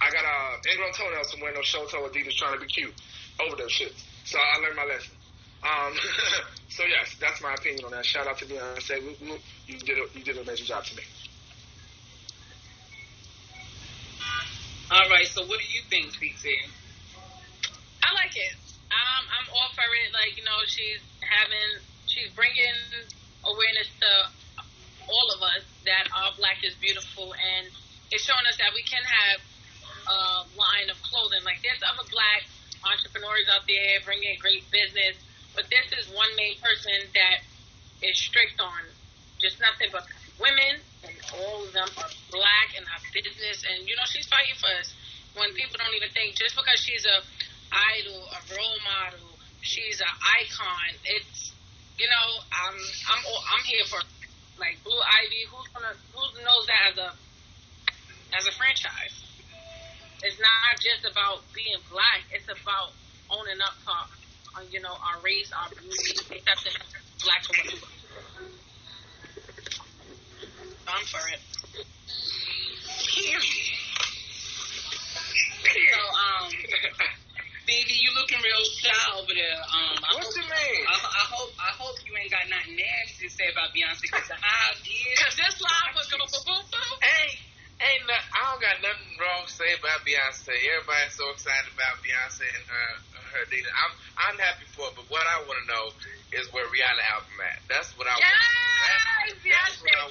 I 0.00 0.10
got 0.12 0.24
uh, 0.24 0.70
ingrown 0.70 0.92
toenails 0.92 1.32
from 1.32 1.40
wearing 1.40 1.56
those 1.56 1.66
show 1.66 1.84
toe 1.86 2.04
Adidas 2.08 2.36
trying 2.36 2.54
to 2.54 2.60
be 2.60 2.68
cute 2.68 2.92
over 3.40 3.56
those 3.56 3.72
shits. 3.72 4.04
So 4.24 4.38
I 4.38 4.60
learned 4.60 4.76
my 4.76 4.84
lesson. 4.84 5.16
Um, 5.64 5.92
so 6.68 6.84
yes, 6.84 7.16
that's 7.20 7.40
my 7.40 7.54
opinion 7.54 7.84
on 7.86 7.92
that. 7.92 8.04
Shout 8.04 8.26
out 8.26 8.38
to 8.38 8.44
Beyonce. 8.44 9.00
Woo, 9.00 9.16
woo. 9.28 9.38
You 9.66 9.78
did 9.78 9.98
a, 9.98 10.04
you 10.12 10.24
did 10.24 10.36
an 10.36 10.44
amazing 10.44 10.66
job 10.66 10.84
to 10.84 10.96
me. 10.96 11.02
All 14.90 15.08
right. 15.08 15.26
So 15.26 15.40
what 15.46 15.58
do 15.58 15.66
you 15.72 15.80
think, 15.88 16.12
PT? 16.12 16.52
I 18.04 18.12
like 18.12 18.36
it. 18.36 18.54
Um, 18.92 19.24
I'm 19.32 19.48
all 19.56 19.72
for 19.72 19.88
it. 19.88 20.12
Like 20.12 20.36
you 20.36 20.44
know, 20.44 20.60
she's 20.68 21.00
having, 21.24 21.80
she's 22.06 22.30
bringing 22.36 22.76
awareness 23.44 23.88
to 24.00 24.10
all 25.08 25.28
of 25.36 25.40
us 25.44 25.62
that 25.84 26.08
our 26.16 26.32
black 26.36 26.64
is 26.64 26.74
beautiful, 26.80 27.32
and 27.36 27.68
it's 28.10 28.24
showing 28.24 28.44
us 28.48 28.56
that 28.56 28.72
we 28.72 28.82
can 28.84 29.04
have 29.04 29.38
a 30.04 30.44
line 30.56 30.88
of 30.88 30.96
clothing. 31.04 31.44
Like 31.44 31.60
there's 31.60 31.80
other 31.84 32.04
black 32.08 32.48
entrepreneurs 32.84 33.48
out 33.52 33.64
there 33.68 34.00
bringing 34.04 34.36
great 34.40 34.64
business, 34.72 35.16
but 35.56 35.68
this 35.68 35.86
is 35.96 36.12
one 36.12 36.28
main 36.36 36.56
person 36.60 37.08
that 37.16 37.44
is 38.04 38.16
strict 38.16 38.60
on 38.60 38.84
just 39.40 39.60
nothing 39.60 39.88
but 39.92 40.04
women, 40.40 40.80
and 41.04 41.16
all 41.40 41.64
of 41.64 41.72
them 41.72 41.88
are 42.00 42.12
black 42.32 42.68
and 42.76 42.84
have 42.88 43.02
business, 43.12 43.64
and 43.68 43.86
you 43.88 43.94
know 43.96 44.06
she's 44.08 44.26
fighting 44.28 44.56
for 44.56 44.72
us. 44.80 44.92
When 45.36 45.50
people 45.54 45.76
don't 45.78 45.94
even 45.94 46.10
think 46.14 46.36
just 46.36 46.54
because 46.54 46.78
she's 46.78 47.04
a 47.04 47.18
idol, 47.74 48.22
a 48.30 48.40
role 48.54 48.80
model, 48.86 49.34
she's 49.60 50.00
an 50.00 50.14
icon. 50.22 50.94
It's 51.04 51.53
you 51.98 52.06
know 52.08 52.26
I'm 52.52 52.76
I'm 53.10 53.22
I'm 53.22 53.64
here 53.64 53.84
for 53.86 54.00
like 54.58 54.78
Blue 54.84 54.98
Ivy. 54.98 55.42
Who's 55.50 55.68
gonna 55.74 55.94
who 56.14 56.22
knows 56.42 56.64
that 56.66 56.82
as 56.92 56.96
a 56.98 57.10
as 58.36 58.46
a 58.46 58.52
franchise? 58.58 59.14
It's 60.22 60.38
not 60.40 60.80
just 60.80 61.04
about 61.10 61.42
being 61.54 61.78
black. 61.90 62.24
It's 62.32 62.48
about 62.48 62.92
owning 63.30 63.60
up 63.60 63.76
to 63.84 63.92
uh, 64.58 64.62
you 64.70 64.80
know 64.80 64.94
our 64.94 65.20
race, 65.22 65.52
our 65.52 65.68
beauty, 65.76 66.16
accepting 66.38 66.72
black 67.22 67.42
for 67.44 67.54
what 67.58 67.72
we. 67.72 67.80
I'm 70.86 71.04
for 71.06 71.24
it. 71.32 71.40
So 75.74 76.00
um, 76.14 76.50
baby, 77.66 77.94
you 78.00 78.10
looking 78.14 78.38
real 78.42 78.64
shy 78.78 78.94
over 79.16 79.32
there. 79.34 79.58
Um, 79.64 79.96
I 80.04 80.14
What 80.14 80.24
hope, 80.24 80.36
you 80.36 80.42
mean? 80.42 80.82
I, 80.88 80.94
I 80.94 81.24
hope 81.32 81.50
I 81.58 81.70
hope 81.76 81.96
you 82.06 82.12
ain't 82.16 82.30
got 82.30 82.46
nothing 82.48 82.76
nasty 82.76 83.28
to 83.28 83.32
say 83.98 84.08
because 84.10 84.28
the 84.28 84.38
eyes 84.38 84.78
did. 84.84 85.14
Cause 85.18 85.34
this 85.38 85.54
live 85.62 85.92
was 85.94 86.06
gonna 86.10 86.28
boom 86.30 86.44
boom 86.46 86.64
boom. 86.70 86.96
Ain't 87.02 87.36
ain't 87.82 88.02
no, 88.06 88.14
I 88.14 88.40
don't 88.54 88.62
got 88.62 88.76
nothing 88.82 89.10
wrong 89.18 89.44
to 89.46 89.52
say 89.52 89.74
about 89.78 90.02
Beyonce. 90.06 90.50
Everybody's 90.54 91.14
so 91.18 91.26
excited 91.34 91.70
about 91.74 91.98
Beyonce 92.02 92.46
and 92.46 92.64
her 92.66 92.88
her 93.38 93.44
data. 93.50 93.70
I'm 93.74 93.92
I'm 94.16 94.36
happy 94.38 94.66
for 94.74 94.88
it, 94.90 94.94
but 94.98 95.06
what 95.10 95.24
I 95.26 95.42
want 95.46 95.58
to 95.62 95.66
know 95.70 95.84
is 96.34 96.46
where 96.54 96.66
Rihanna 96.70 97.02
album 97.14 97.34
at. 97.46 97.62
That's 97.70 97.90
what 97.98 98.06
I 98.06 98.14
want. 98.14 98.22
Yes, 98.22 99.34
That's 99.42 99.78
what 99.82 99.94
I, 99.94 100.06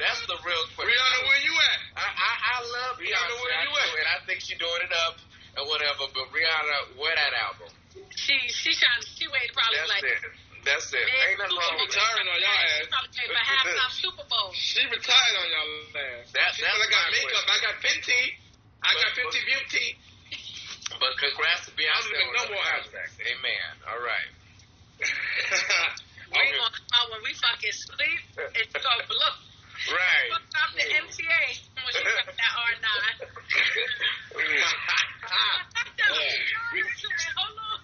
that's 0.00 0.20
the 0.26 0.38
real 0.42 0.64
question. 0.74 0.88
Rihanna, 0.90 1.18
where 1.30 1.42
you 1.46 1.54
at? 1.54 1.78
I, 1.94 2.06
I, 2.10 2.30
I 2.42 2.56
love 2.64 2.92
Rihanna, 2.98 3.38
Beyonce, 3.38 3.42
where 3.42 3.62
you 3.62 3.72
at? 3.76 3.90
and 4.02 4.08
I 4.10 4.18
think 4.26 4.38
she 4.42 4.54
doing 4.58 4.82
it 4.82 4.92
up 5.06 5.20
and 5.58 5.64
whatever. 5.68 6.10
But 6.10 6.26
Rihanna, 6.32 6.98
where 6.98 7.14
that 7.14 7.32
album? 7.38 7.70
She 8.16 8.34
she 8.48 8.72
trying 8.72 9.02
she 9.04 9.28
waited 9.28 9.52
probably 9.52 9.78
That's 9.84 9.92
like 9.92 10.06
it. 10.06 10.22
That's 10.62 10.86
it. 10.94 11.02
Ain't 11.02 11.42
nothing 11.42 11.58
wrong 11.58 11.74
with 11.74 11.90
that. 11.90 11.98
retiring 11.98 12.28
on 12.30 12.38
y'all 12.38 12.62
ass. 12.70 12.86
Probably 12.86 13.10
pay 13.18 13.26
for 13.26 13.42
halftime 13.42 13.92
Super 13.98 14.26
Bowl. 14.30 14.48
She 14.54 14.82
retired 14.86 15.34
on 15.42 15.46
y'all 15.50 15.70
ass. 15.98 16.30
That- 16.32 16.54
she 16.54 16.62
that's 16.62 16.62
said 16.62 16.70
I 16.70 16.86
got 16.86 17.02
my 17.02 17.10
makeup. 17.18 17.44
I 17.50 17.56
got 17.66 17.74
Fenty. 17.82 18.22
I 18.82 18.90
got 18.94 19.10
But- 19.10 19.26
Fenty 19.26 19.42
Beauty. 19.42 19.86
But 21.02 21.18
congrats 21.18 21.66
to 21.66 21.72
Beyonce. 21.74 21.90
I 21.90 21.98
don't 21.98 22.14
even 22.14 22.22
on 22.22 22.32
know 22.32 22.46
her 22.46 22.54
more 22.54 22.66
contract. 22.78 23.12
Amen. 23.26 23.70
All 23.90 24.02
right. 24.06 24.30
We 25.02 26.38
okay. 26.38 26.56
gonna 26.56 26.72
come 26.72 26.90
out 26.94 27.06
when 27.72 27.96
we 27.98 28.16
fucking 28.36 28.52
sleep 28.52 28.52
and 28.54 28.72
go 28.72 29.14
look. 29.14 29.36
Right. 29.90 30.30
Fuck 30.30 30.46
off 30.62 30.72
the 30.76 30.86
MTA 30.86 31.42
when 31.74 31.90
she 31.90 32.04
got 32.04 32.28
that 32.28 32.52
R9. 32.54 32.86
Hold 37.36 37.58
on. 37.58 37.80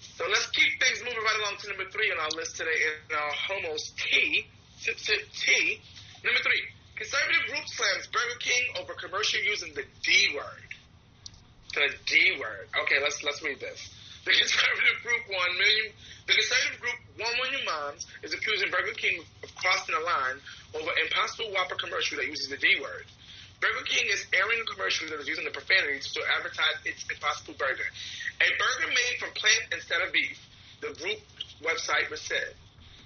So 0.00 0.26
let's 0.28 0.50
keep 0.50 0.80
things 0.82 1.00
moving 1.04 1.22
right 1.24 1.38
along 1.40 1.56
to 1.62 1.68
number 1.68 1.88
three 1.90 2.10
on 2.10 2.18
our 2.18 2.30
list 2.36 2.56
today 2.56 2.74
in 2.74 3.16
our 3.16 3.32
homos 3.32 3.94
T. 3.96 4.46
Sip, 4.78 4.98
sip, 4.98 5.20
T. 5.32 5.80
Number 6.24 6.40
three. 6.42 6.62
Conservative 6.96 7.46
group 7.46 7.66
slams 7.66 8.08
Burger 8.08 8.38
King 8.40 8.64
over 8.82 8.92
commercial 8.94 9.40
using 9.40 9.72
the 9.74 9.84
D 10.02 10.34
word. 10.34 10.68
The 11.74 11.94
D 12.06 12.36
word. 12.40 12.68
Okay, 12.82 12.98
let's 13.00 13.22
let's 13.22 13.40
read 13.42 13.60
this. 13.60 13.94
The 14.26 14.32
conservative 14.34 14.98
group 15.06 15.22
one 15.30 15.56
million. 15.56 15.94
The 16.28 16.36
conservative 16.36 16.76
group 16.84 17.00
One 17.16 17.32
Million 17.40 17.64
Moms 17.64 18.04
is 18.22 18.34
accusing 18.36 18.68
Burger 18.68 18.92
King 18.92 19.24
of 19.42 19.48
crossing 19.56 19.96
the 19.96 20.04
line 20.04 20.36
over 20.76 20.92
Impossible 21.00 21.48
Whopper 21.56 21.80
commercial 21.80 22.20
that 22.20 22.28
uses 22.28 22.52
the 22.52 22.60
D 22.60 22.76
word. 22.84 23.08
Burger 23.64 23.82
King 23.88 24.12
is 24.12 24.28
airing 24.36 24.60
a 24.60 24.68
commercial 24.68 25.08
that 25.08 25.24
is 25.24 25.26
using 25.26 25.48
the 25.48 25.56
profanity 26.48 26.90
to 26.92 26.96
advertise 26.96 26.96
its 26.96 27.02
Impossible 27.12 27.54
Burger, 27.58 27.88
a 28.40 28.48
burger 28.56 28.88
made 28.88 29.14
from 29.20 29.30
plant 29.36 29.72
instead 29.72 30.00
of 30.00 30.12
beef. 30.12 30.38
The 30.80 30.94
group 30.96 31.20
website 31.62 32.08
was 32.10 32.20
said. 32.22 32.54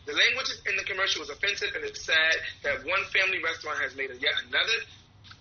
The 0.04 0.12
language 0.12 0.50
in 0.66 0.74
the 0.76 0.82
commercial 0.84 1.22
was 1.22 1.30
offensive, 1.30 1.70
and 1.74 1.84
it's 1.86 2.02
sad 2.02 2.34
that 2.66 2.82
one 2.82 3.04
family 3.14 3.38
restaurant 3.38 3.78
has 3.78 3.94
made 3.94 4.10
yet 4.18 4.34
another 4.50 4.78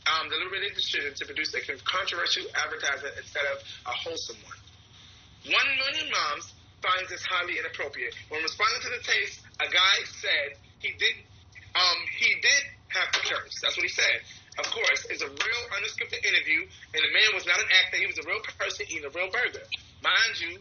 um, 0.06 0.30
deliberate 0.30 0.74
decision 0.78 1.14
to 1.18 1.24
produce 1.26 1.54
a 1.58 1.62
controversial 1.82 2.46
advertisement 2.54 3.14
instead 3.18 3.46
of 3.50 3.58
a 3.90 3.94
wholesome 3.94 4.38
one. 4.46 4.62
One 5.50 5.70
million 5.82 6.14
moms 6.14 6.54
finds 6.82 7.10
this 7.10 7.26
highly 7.26 7.58
inappropriate. 7.58 8.14
When 8.30 8.42
responding 8.42 8.82
to 8.86 8.90
the 8.94 9.02
taste, 9.02 9.42
a 9.62 9.68
guy 9.70 9.96
said 10.06 10.62
he 10.80 10.94
did 10.98 11.26
um 11.74 12.00
he 12.18 12.30
did 12.42 12.64
have 12.90 13.10
to 13.14 13.20
curse. 13.26 13.54
That's 13.62 13.78
what 13.78 13.84
he 13.84 13.94
said. 13.94 14.22
Of 14.60 14.68
course, 14.68 15.08
it's 15.08 15.24
a 15.24 15.32
real 15.32 15.64
unscripted 15.80 16.20
interview, 16.28 16.68
and 16.92 17.00
the 17.00 17.12
man 17.16 17.30
was 17.34 17.48
not 17.48 17.60
an 17.60 17.72
actor. 17.72 17.98
He 18.04 18.08
was 18.08 18.20
a 18.20 18.28
real 18.28 18.44
person 18.60 18.86
eating 18.92 19.08
a 19.08 19.14
real 19.16 19.32
burger. 19.32 19.64
Mind 20.04 20.36
you, 20.44 20.60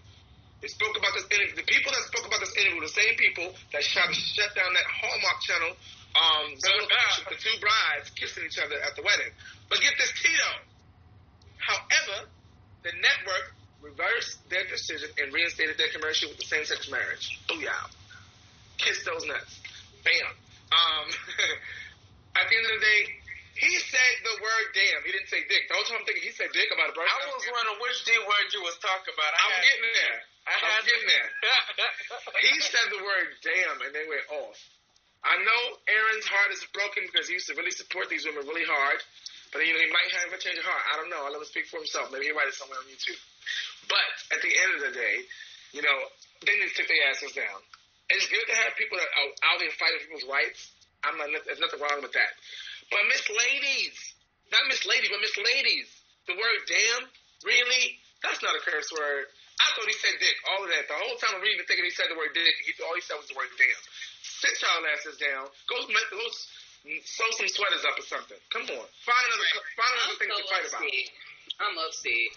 they 0.62 0.68
spoke 0.68 0.94
about 0.94 1.10
this 1.16 1.26
interview. 1.32 1.56
The 1.56 1.66
people 1.66 1.90
that 1.90 2.04
spoke 2.06 2.28
about 2.28 2.38
this 2.38 2.54
interview 2.54 2.78
were 2.78 2.86
the 2.86 2.94
same 2.94 3.16
people 3.16 3.50
that 3.72 3.82
shot 3.82 4.12
shut 4.14 4.54
down 4.54 4.70
that 4.76 4.86
Hallmark 4.86 5.38
Channel. 5.42 5.72
Um, 6.10 6.54
the 6.58 7.38
two 7.38 7.56
brides 7.62 8.10
kissing 8.14 8.44
each 8.44 8.58
other 8.58 8.76
at 8.82 8.94
the 8.94 9.02
wedding. 9.02 9.30
But 9.68 9.80
get 9.80 9.94
this, 9.96 10.12
Tito. 10.20 10.50
However, 11.58 12.28
the 12.82 12.92
network 12.98 13.54
reversed 13.80 14.38
their 14.50 14.66
decision 14.66 15.08
and 15.22 15.32
reinstated 15.32 15.78
their 15.78 15.88
commercial 15.88 16.28
with 16.28 16.38
the 16.38 16.46
same-sex 16.46 16.90
marriage. 16.90 17.38
Booyah. 17.48 17.90
Kiss 18.78 19.04
those 19.04 19.24
nuts. 19.26 19.60
Bam. 20.04 20.34
Um, 20.72 21.06
at 22.36 22.48
the 22.48 22.56
end 22.56 22.66
of 22.66 22.80
the 22.80 22.84
day, 22.84 23.19
he 23.60 23.72
said 23.92 24.12
the 24.24 24.36
word 24.40 24.66
damn. 24.72 25.04
He 25.04 25.12
didn't 25.12 25.28
say 25.28 25.44
dick. 25.46 25.68
The 25.68 25.76
whole 25.76 25.84
time 25.84 26.00
I'm 26.00 26.06
thinking 26.08 26.24
he 26.24 26.32
said 26.32 26.48
dick 26.56 26.72
about 26.72 26.90
it, 26.90 26.96
burger. 26.96 27.06
I 27.12 27.16
was 27.28 27.44
wondering 27.44 27.76
which 27.84 28.00
D 28.08 28.16
word 28.24 28.48
you 28.56 28.64
was 28.64 28.80
talking 28.80 29.12
about. 29.12 29.30
I 29.36 29.38
I'm 29.44 29.52
had- 29.60 29.66
getting 29.68 29.92
there. 29.92 30.16
I 30.48 30.52
I'm 30.56 30.64
had 30.64 30.82
getting 30.88 31.08
there. 31.12 31.28
He 32.48 32.54
said 32.64 32.86
the 32.88 33.02
word 33.04 33.28
damn 33.44 33.76
and 33.84 33.92
they 33.92 34.08
went 34.08 34.24
off. 34.32 34.56
I 35.20 35.36
know 35.44 35.60
Aaron's 35.84 36.24
heart 36.24 36.48
is 36.56 36.64
broken 36.72 37.04
because 37.04 37.28
he 37.28 37.36
used 37.36 37.52
to 37.52 37.56
really 37.60 37.76
support 37.76 38.08
these 38.08 38.24
women 38.24 38.48
really 38.48 38.64
hard. 38.64 39.04
But 39.52 39.66
you 39.68 39.76
know, 39.76 39.82
he 39.84 39.90
might 39.92 40.08
have 40.24 40.32
a 40.32 40.40
change 40.40 40.56
of 40.56 40.64
heart. 40.64 40.80
I 40.88 40.96
don't 40.96 41.12
know. 41.12 41.20
I'll 41.26 41.34
let 41.34 41.44
him 41.44 41.50
speak 41.50 41.68
for 41.68 41.76
himself. 41.76 42.08
Maybe 42.08 42.32
he'll 42.32 42.38
write 42.38 42.48
it 42.48 42.56
somewhere 42.56 42.80
on 42.80 42.88
YouTube. 42.88 43.20
But 43.90 44.08
at 44.32 44.40
the 44.40 44.48
end 44.48 44.70
of 44.78 44.80
the 44.88 44.92
day, 44.96 45.16
you 45.76 45.82
know, 45.84 45.96
they 46.46 46.54
need 46.56 46.70
to 46.72 46.76
take 46.78 46.88
their 46.88 47.04
asses 47.12 47.36
down. 47.36 47.60
It's 48.08 48.26
good 48.32 48.46
to 48.48 48.56
have 48.64 48.78
people 48.80 48.96
that 48.96 49.06
are 49.10 49.30
out 49.52 49.58
there 49.60 49.70
fighting 49.76 50.00
people's 50.08 50.24
rights. 50.26 50.72
I'm 51.04 51.18
not. 51.20 51.28
There's 51.44 51.60
nothing 51.60 51.82
wrong 51.84 52.00
with 52.00 52.14
that. 52.16 52.32
But 52.90 53.02
Miss 53.08 53.24
Ladies, 53.30 53.96
not 54.50 54.66
Miss 54.68 54.82
Lady, 54.86 55.06
but 55.10 55.22
Miss 55.22 55.36
Ladies, 55.38 55.88
the 56.26 56.34
word 56.34 56.60
damn, 56.66 57.06
really? 57.46 57.98
That's 58.22 58.42
not 58.42 58.52
a 58.54 58.62
curse 58.62 58.90
word. 58.92 59.26
I 59.60 59.66
thought 59.76 59.88
he 59.88 59.96
said 59.96 60.16
dick. 60.20 60.36
All 60.50 60.64
of 60.64 60.70
that. 60.72 60.88
The 60.88 60.96
whole 60.96 61.16
time 61.20 61.36
I'm 61.36 61.44
reading, 61.44 61.60
and 61.60 61.68
thinking 61.68 61.84
he 61.84 61.92
said 61.92 62.08
the 62.12 62.16
word 62.16 62.32
dick. 62.32 62.54
He, 62.64 62.72
all 62.84 62.96
he 62.96 63.04
said 63.04 63.16
was 63.20 63.28
the 63.28 63.36
word 63.36 63.48
damn. 63.60 63.80
Sit 64.24 64.56
y'all 64.64 64.84
asses 64.88 65.16
down. 65.20 65.48
Go, 65.68 65.84
go 65.84 66.20
sew 67.04 67.28
some 67.36 67.50
sweaters 67.52 67.84
up 67.84 67.96
or 68.00 68.06
something. 68.08 68.40
Come 68.48 68.64
on. 68.72 68.84
Find 69.04 69.24
another. 69.28 69.46
Find 69.76 69.92
I'm 69.92 69.98
another 70.00 70.16
thing 70.16 70.30
so 70.32 70.40
to 70.40 70.48
fight 70.48 70.64
about. 70.64 70.80
upset. 70.80 71.08
I'm 71.60 71.76
upset 71.76 72.30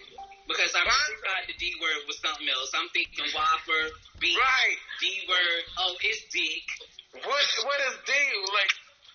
because 0.51 0.71
I 0.75 0.83
Why? 0.83 0.91
really 0.91 1.19
thought 1.23 1.43
the 1.47 1.55
D 1.55 1.63
word 1.79 1.99
with 2.11 2.19
something 2.19 2.47
else. 2.51 2.75
I'm 2.75 2.91
thinking 2.91 3.23
Whopper, 3.31 3.83
beef, 4.19 4.35
Right. 4.35 4.77
D 4.99 5.23
word. 5.31 5.63
Oh, 5.79 5.95
it's 6.03 6.27
dick. 6.35 6.65
What 7.23 7.43
what 7.63 7.79
is 7.87 7.95
D? 8.03 8.11
Like 8.51 8.71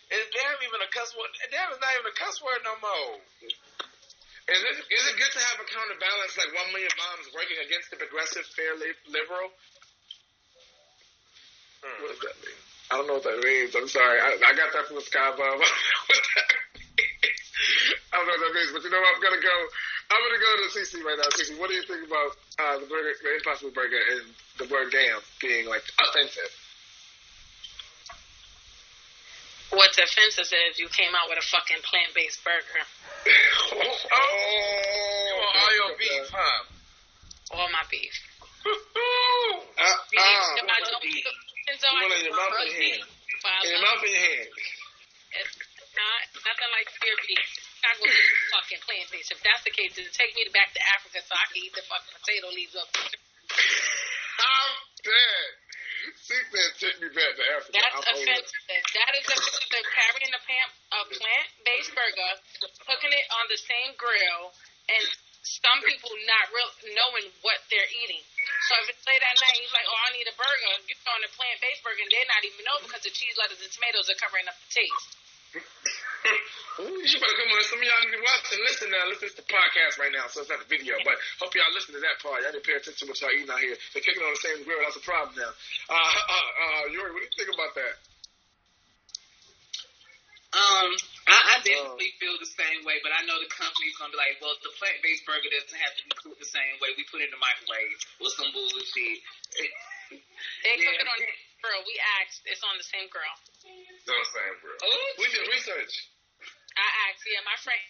is 0.08 0.24
damn 0.32 0.58
even 0.64 0.80
a 0.80 0.90
cuss 0.90 1.12
word? 1.16 1.28
Damn 1.52 1.72
is 1.72 1.80
not 1.80 1.92
even 1.96 2.08
a 2.08 2.16
cuss 2.16 2.40
word 2.40 2.60
no 2.64 2.74
more. 2.80 3.20
Is 4.48 4.60
it, 4.64 4.76
is 4.80 5.04
it 5.12 5.16
good 5.20 5.32
to 5.36 5.42
have 5.52 5.60
a 5.60 5.66
counterbalance 5.68 6.32
like 6.40 6.48
one 6.56 6.72
million 6.72 6.88
moms 6.96 7.28
working 7.36 7.60
against 7.60 7.92
the 7.92 8.00
progressive, 8.00 8.48
fair, 8.56 8.72
li- 8.80 8.96
liberal? 9.12 9.52
What 11.84 12.16
does 12.16 12.20
that 12.24 12.36
mean? 12.40 12.56
I 12.88 12.96
don't 12.96 13.06
know 13.06 13.20
what 13.20 13.28
that 13.28 13.44
means. 13.44 13.76
I'm 13.76 13.88
sorry. 13.92 14.16
I, 14.16 14.40
I 14.40 14.52
got 14.56 14.72
that 14.72 14.88
from 14.88 14.96
the 14.96 15.04
sky 15.04 15.28
above. 15.28 15.60
I 15.60 15.60
don't 15.60 15.60
know 15.60 15.60
what 15.60 17.04
that 17.04 17.20
means. 17.20 17.44
I 18.08 18.16
don't 18.16 18.24
know 18.24 18.32
what 18.32 18.40
that 18.40 18.54
means, 18.56 18.70
but 18.72 18.82
you 18.82 18.90
know 18.90 19.02
what? 19.04 19.12
I'm 19.12 19.20
gonna 19.20 19.44
go. 19.44 19.56
I'm 20.08 20.22
gonna 20.24 20.40
go 20.40 20.50
to 20.56 20.66
CC 20.72 21.04
right 21.04 21.18
now. 21.20 21.28
CC, 21.36 21.52
what 21.60 21.68
do 21.68 21.76
you 21.76 21.84
think 21.84 22.08
about 22.08 22.32
uh, 22.56 22.80
the 22.80 22.88
burger, 22.88 23.12
the 23.20 23.36
Impossible 23.36 23.76
Burger, 23.76 24.00
and 24.16 24.24
the 24.56 24.64
word 24.72 24.88
"damn" 24.88 25.20
being 25.44 25.68
like 25.68 25.84
offensive? 26.00 26.48
What's 29.70 29.98
offensive 30.00 30.48
is 30.48 30.80
you 30.80 30.88
came 30.88 31.12
out 31.12 31.28
with 31.28 31.36
a 31.38 31.46
fucking 31.46 31.84
plant 31.84 32.16
based 32.16 32.40
burger. 32.40 32.84
oh, 33.28 34.08
You 34.08 35.36
want 35.36 35.56
all 35.60 35.72
your 35.76 35.92
beef, 36.00 36.26
huh? 36.32 37.56
All 37.56 37.68
my 37.72 37.84
beef. 37.90 38.14
Uh, 39.78 39.94
Beef, 40.10 40.18
uh, 40.18 40.58
if 40.58 40.66
I 40.66 40.78
don't 40.82 40.98
put 40.98 41.06
the 41.06 41.22
onions 41.22 41.82
on, 41.86 41.94
You 41.94 42.02
want 42.02 42.10
it 42.10 42.18
in 42.18 42.26
your 42.26 42.34
mouth 42.34 42.58
your 42.58 42.74
hand? 42.74 43.06
In 43.62 43.70
your 43.70 43.78
mouth 43.78 44.02
and 44.02 44.10
your 44.10 44.24
hand. 44.26 44.50
It's 45.38 45.54
not 45.94 46.20
nothing 46.42 46.70
like 46.74 46.88
pure 46.98 47.14
beef. 47.30 47.38
It's 47.38 47.78
not 47.86 47.94
gonna 48.02 48.18
fucking 48.58 48.82
plant 48.82 49.06
based. 49.14 49.30
If 49.30 49.38
that's 49.46 49.62
the 49.62 49.70
case, 49.70 49.94
then 49.94 50.10
take 50.10 50.34
me 50.34 50.50
back 50.50 50.74
to 50.74 50.82
Africa 50.98 51.22
so 51.22 51.30
I 51.30 51.46
can 51.46 51.62
eat 51.62 51.70
the 51.78 51.86
fucking 51.86 52.10
potato 52.18 52.50
leaves 52.50 52.74
up. 52.74 52.90
I'm 54.42 54.72
dead. 55.06 55.46
She 56.14 56.34
said, 56.50 56.70
"Take 56.78 56.98
me 57.02 57.08
back 57.10 57.32
to 57.38 57.44
Africa." 57.58 57.74
That's 57.74 57.94
I'm 57.94 58.14
over 58.14 58.22
it. 58.22 58.42
offensive. 58.42 58.82
That 58.98 59.12
is 59.18 59.26
offensive. 59.28 59.86
Carrying 59.94 60.32
a, 60.34 60.42
pam- 60.46 60.74
a 60.94 61.00
plant-based 61.10 61.92
burger, 61.94 62.32
cooking 62.86 63.12
it 63.14 63.26
on 63.34 63.44
the 63.50 63.58
same 63.58 63.97
grill, 64.08 64.56
and 64.88 65.04
some 65.44 65.80
people 65.84 66.12
not 66.24 66.48
real 66.52 66.72
knowing 66.96 67.28
what 67.44 67.60
they're 67.68 67.92
eating. 68.04 68.24
So 68.68 68.72
if 68.84 68.96
it's 68.96 69.04
late 69.04 69.20
at 69.20 69.36
night, 69.36 69.56
you're 69.60 69.76
like, 69.76 69.88
"Oh, 69.88 70.00
I 70.08 70.10
need 70.16 70.28
a 70.28 70.36
burger." 70.36 70.74
You're 70.88 71.04
on 71.12 71.20
a 71.24 71.30
plant-based 71.36 71.84
burger, 71.84 72.00
and 72.00 72.12
they're 72.12 72.32
not 72.32 72.42
even 72.44 72.64
know 72.64 72.80
because 72.84 73.04
the 73.04 73.12
cheese, 73.12 73.36
lettuce, 73.36 73.60
and 73.60 73.72
tomatoes 73.72 74.08
are 74.08 74.18
covering 74.20 74.48
up 74.48 74.56
the 74.56 74.70
taste. 74.72 75.08
Ooh, 75.56 76.84
you 77.08 77.16
better 77.16 77.36
come 77.40 77.48
on. 77.48 77.64
Some 77.64 77.80
of 77.80 77.86
y'all 77.88 78.02
need 78.04 78.16
to 78.16 78.24
watch 78.24 78.44
and 78.52 78.60
listen 78.68 78.88
now. 78.92 79.08
Listen 79.08 79.32
to 79.32 79.38
the 79.40 79.48
podcast 79.48 79.96
right 79.96 80.12
now, 80.12 80.28
so 80.28 80.44
it's 80.44 80.52
not 80.52 80.60
the 80.60 80.68
video. 80.68 81.00
But 81.00 81.16
hope 81.40 81.56
y'all 81.56 81.72
listen 81.72 81.96
to 81.96 82.02
that 82.04 82.20
part. 82.20 82.44
Y'all 82.44 82.52
didn't 82.52 82.68
pay 82.68 82.76
attention 82.76 83.08
to 83.08 83.08
what 83.08 83.16
y'all 83.20 83.32
eating 83.32 83.48
out 83.48 83.60
here. 83.60 83.76
They're 83.96 84.04
cooking 84.04 84.24
on 84.24 84.36
the 84.36 84.42
same 84.44 84.60
grill. 84.68 84.84
That's 84.84 85.00
a 85.00 85.04
problem 85.04 85.32
now. 85.40 85.52
Uh, 85.88 85.96
uh, 85.96 86.48
uh, 86.60 86.84
Yuri, 86.92 87.16
what 87.16 87.24
do 87.24 87.28
you 87.28 87.36
think 87.38 87.52
about 87.52 87.72
that? 87.80 87.94
Um, 90.48 90.90
I, 91.28 91.36
I 91.36 91.54
definitely 91.60 92.16
feel 92.16 92.40
the 92.98 93.06
but 93.06 93.14
I 93.14 93.22
know 93.24 93.38
the 93.38 93.50
company's 93.50 93.94
gonna 93.94 94.10
be 94.10 94.18
like, 94.18 94.42
well, 94.42 94.54
the 94.60 94.74
plant 94.74 94.98
based 95.00 95.22
burger 95.22 95.46
doesn't 95.46 95.70
have 95.78 95.94
to 95.98 96.02
be 96.02 96.12
cooked 96.18 96.40
the 96.42 96.50
same 96.50 96.74
way. 96.82 96.90
We 96.98 97.06
put 97.06 97.22
it 97.22 97.30
in 97.30 97.34
the 97.34 97.42
microwave 97.42 97.98
with 98.18 98.34
some 98.34 98.50
bullshit. 98.50 99.22
They 99.58 100.74
cook 100.82 100.98
it 100.98 101.06
on 101.06 101.18
the 101.22 101.30
grill. 101.62 101.82
We 101.86 101.94
asked. 102.18 102.42
It's 102.46 102.62
on 102.66 102.74
the 102.74 102.86
same 102.86 103.06
grill. 103.06 103.36
Don't 104.06 104.26
say 104.34 104.46
bro. 104.62 104.72
Oh, 104.82 105.06
We 105.22 105.30
did 105.30 105.46
research. 105.46 105.94
I 106.74 106.88
asked. 107.10 107.22
Yeah, 107.26 107.42
my 107.46 107.58
friend 107.62 107.82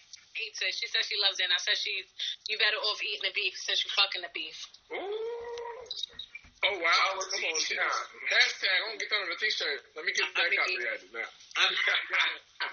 eats 0.45 0.61
it. 0.63 0.73
She 0.77 0.87
said 0.93 1.05
she 1.05 1.17
loves 1.21 1.41
it, 1.41 1.49
and 1.49 1.55
I 1.55 1.61
said 1.61 1.77
she, 1.77 2.05
you 2.49 2.57
better 2.61 2.79
off 2.79 3.01
eating 3.03 3.27
the 3.27 3.35
beef 3.35 3.57
since 3.59 3.83
you're 3.83 3.97
fucking 3.97 4.23
the 4.23 4.33
beef. 4.33 4.59
Ooh. 4.93 5.59
Oh 6.59 6.75
wow! 6.83 7.23
Come 7.23 7.55
on, 7.55 7.59
shit. 7.63 7.79
Hashtag. 7.79 8.79
I'm 8.83 8.99
gonna 8.99 8.99
get 8.99 9.09
that 9.15 9.23
on 9.23 9.31
a 9.31 9.39
t-shirt. 9.39 9.79
Let 9.95 10.03
me 10.03 10.11
get 10.11 10.27
I 10.27 10.43
that 10.43 10.51
mean, 10.51 10.59
copyrighted 10.59 11.11
now. 11.15 11.29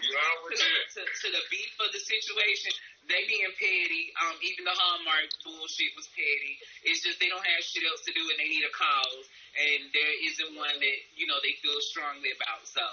I'm 0.06 0.14
You 0.14 0.22
out 0.22 0.40
to, 0.46 0.56
the, 0.56 0.72
to, 0.98 1.02
to 1.02 1.28
the 1.34 1.44
beef 1.50 1.74
of 1.82 1.90
the 1.94 2.02
situation. 2.02 2.72
they 3.10 3.26
being 3.26 3.50
petty. 3.58 4.14
Um, 4.22 4.36
even 4.46 4.66
the 4.66 4.74
Hallmark 4.76 5.30
bullshit 5.46 5.94
was 5.98 6.06
petty. 6.14 6.54
It's 6.86 7.02
just 7.02 7.18
they 7.22 7.30
don't 7.30 7.44
have 7.46 7.62
shit 7.66 7.86
else 7.86 8.06
to 8.06 8.14
do 8.14 8.22
and 8.22 8.38
they 8.38 8.50
need 8.50 8.66
a 8.66 8.74
cause, 8.74 9.26
and 9.58 9.90
there 9.94 10.14
isn't 10.30 10.52
one 10.58 10.78
that 10.78 10.98
you 11.18 11.26
know 11.30 11.38
they 11.42 11.58
feel 11.62 11.78
strongly 11.82 12.34
about. 12.38 12.66
So 12.70 12.84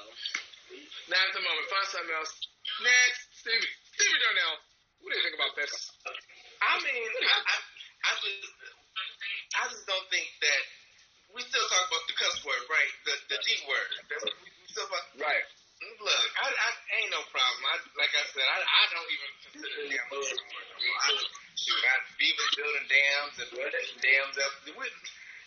Now 1.12 1.20
at 1.20 1.32
the 1.36 1.42
moment, 1.44 1.64
find 1.68 1.88
something 1.92 2.16
else. 2.16 2.32
Next, 2.80 3.20
Stevie, 3.44 3.72
Stevie 3.96 4.20
Darnell. 4.20 4.56
What 5.04 5.12
do 5.12 5.14
you 5.18 5.24
think 5.26 5.36
about 5.36 5.54
this? 5.58 5.72
I 6.62 6.78
mean, 6.80 7.10
I, 7.26 7.36
I, 7.42 7.56
I 8.06 8.12
just, 8.22 8.54
I 9.58 9.62
just 9.68 9.84
don't 9.90 10.06
think 10.14 10.28
that 10.40 10.62
we 11.34 11.42
still 11.42 11.66
talk 11.68 11.84
about 11.90 12.04
the 12.06 12.16
cuss 12.16 12.36
word, 12.46 12.64
right? 12.70 12.92
The 13.04 13.14
the 13.34 13.38
D 13.42 13.48
word. 13.66 13.90
That's, 14.08 14.24
we, 14.24 14.48
we 14.48 14.66
still 14.70 14.86
about. 14.86 15.04
Right. 15.18 15.44
Look, 15.82 16.26
I, 16.38 16.46
I 16.46 16.70
ain't 16.92 17.12
no 17.12 17.22
problem. 17.32 17.60
I, 17.72 17.74
like 17.96 18.12
I 18.12 18.24
said, 18.32 18.44
I, 18.44 18.58
I 18.60 18.82
don't 18.92 19.08
even 19.08 19.30
consider 19.48 19.76
the 19.80 19.86
damn 19.96 20.08
word. 20.12 20.36
I, 20.36 21.08
shoot, 21.56 21.80
I 21.80 21.96
even 22.20 22.48
building 22.56 22.86
dams 22.88 23.34
and 23.40 23.48
putting 23.52 23.88
dams 24.04 24.36
up. 24.36 24.52
We, 24.68 24.84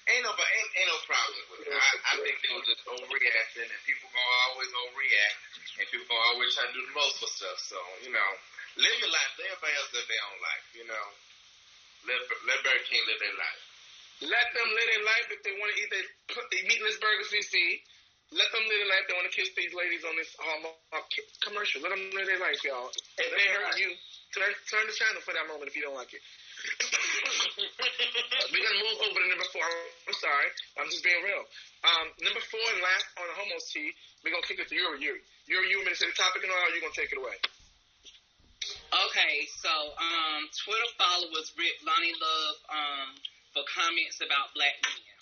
ain't 0.10 0.24
no, 0.26 0.34
but 0.34 0.48
ain't, 0.48 0.72
ain't 0.74 0.90
no 0.90 1.00
problem 1.06 1.44
with 1.54 1.70
it. 1.70 1.74
I, 1.74 1.92
I 2.02 2.14
think 2.22 2.38
they 2.42 2.52
were 2.54 2.66
just 2.66 2.84
overreacting, 2.90 3.70
and 3.70 3.82
people 3.86 4.10
gonna 4.10 4.38
always 4.50 4.72
overreact, 4.74 5.40
and 5.82 5.86
people 5.90 6.08
gonna 6.10 6.26
always 6.34 6.50
try 6.58 6.66
to 6.66 6.74
do 6.74 6.82
the 6.82 6.96
most 6.98 7.22
for 7.22 7.30
stuff. 7.30 7.58
So 7.62 7.78
you 8.06 8.12
know, 8.14 8.30
live 8.82 8.98
your 9.02 9.14
life. 9.14 9.32
Let 9.38 9.54
everybody 9.54 9.74
else 9.78 9.90
live 9.94 10.08
their 10.10 10.24
own 10.26 10.40
life. 10.42 10.66
You 10.74 10.86
know, 10.90 11.06
let 12.10 12.20
let 12.50 12.58
Burger 12.66 12.86
King 12.90 13.06
live 13.06 13.22
their 13.22 13.38
life. 13.38 13.62
Let 14.24 14.48
them 14.56 14.70
live 14.72 14.90
their 14.96 15.04
life 15.04 15.28
if 15.28 15.42
they 15.44 15.54
want 15.60 15.76
to 15.76 15.78
eat 15.78 15.92
their 15.92 16.08
meatless 16.72 16.98
burgers 17.04 17.30
we 17.36 17.44
see. 17.44 17.84
Let 18.34 18.50
them 18.50 18.66
live 18.66 18.80
their 18.82 18.90
life. 18.90 19.06
They 19.06 19.14
want 19.14 19.30
to 19.30 19.36
kiss 19.36 19.54
these 19.54 19.74
ladies 19.78 20.02
on 20.02 20.18
this 20.18 20.34
Hallmark 20.42 21.06
commercial. 21.46 21.86
Let 21.86 21.94
them 21.94 22.10
live 22.10 22.26
their 22.26 22.42
life, 22.42 22.58
y'all. 22.66 22.90
If 22.90 23.30
they 23.30 23.48
hurt 23.54 23.78
you, 23.78 23.94
turn, 24.34 24.50
turn 24.66 24.86
the 24.90 24.96
channel 24.98 25.22
for 25.22 25.38
that 25.38 25.46
moment 25.46 25.70
if 25.70 25.78
you 25.78 25.86
don't 25.86 25.94
like 25.94 26.10
it. 26.10 26.24
We're 28.50 28.66
gonna 28.66 28.82
move 28.82 28.98
over 29.06 29.20
to 29.22 29.28
number 29.30 29.46
four. 29.54 29.62
I'm 29.62 30.18
sorry, 30.18 30.50
I'm 30.82 30.90
just 30.90 31.06
being 31.06 31.22
real. 31.22 31.46
Um, 31.86 32.10
number 32.26 32.42
four 32.50 32.66
and 32.74 32.82
last 32.82 33.06
on 33.22 33.30
the 33.30 33.36
homos 33.38 33.70
tea, 33.70 33.94
we're 34.26 34.34
gonna 34.34 34.48
kick 34.50 34.58
it 34.58 34.66
to 34.74 34.76
Yuri. 34.76 34.98
Yuri, 34.98 35.22
Yuri, 35.46 35.70
you 35.70 35.78
want 35.78 35.94
to 35.94 35.98
say 36.00 36.10
the 36.10 36.18
topic 36.18 36.42
and 36.42 36.50
all? 36.50 36.58
Or 36.66 36.74
you 36.74 36.82
gonna 36.82 36.98
take 36.98 37.14
it 37.14 37.22
away? 37.22 37.38
Okay, 38.90 39.46
so 39.62 39.70
um, 39.70 40.50
Twitter 40.66 40.90
followers 40.98 41.54
ripped 41.54 41.86
Loni 41.86 42.14
Love 42.18 42.58
um, 42.74 43.10
for 43.54 43.62
comments 43.70 44.18
about 44.26 44.50
black 44.58 44.74
men. 44.82 45.15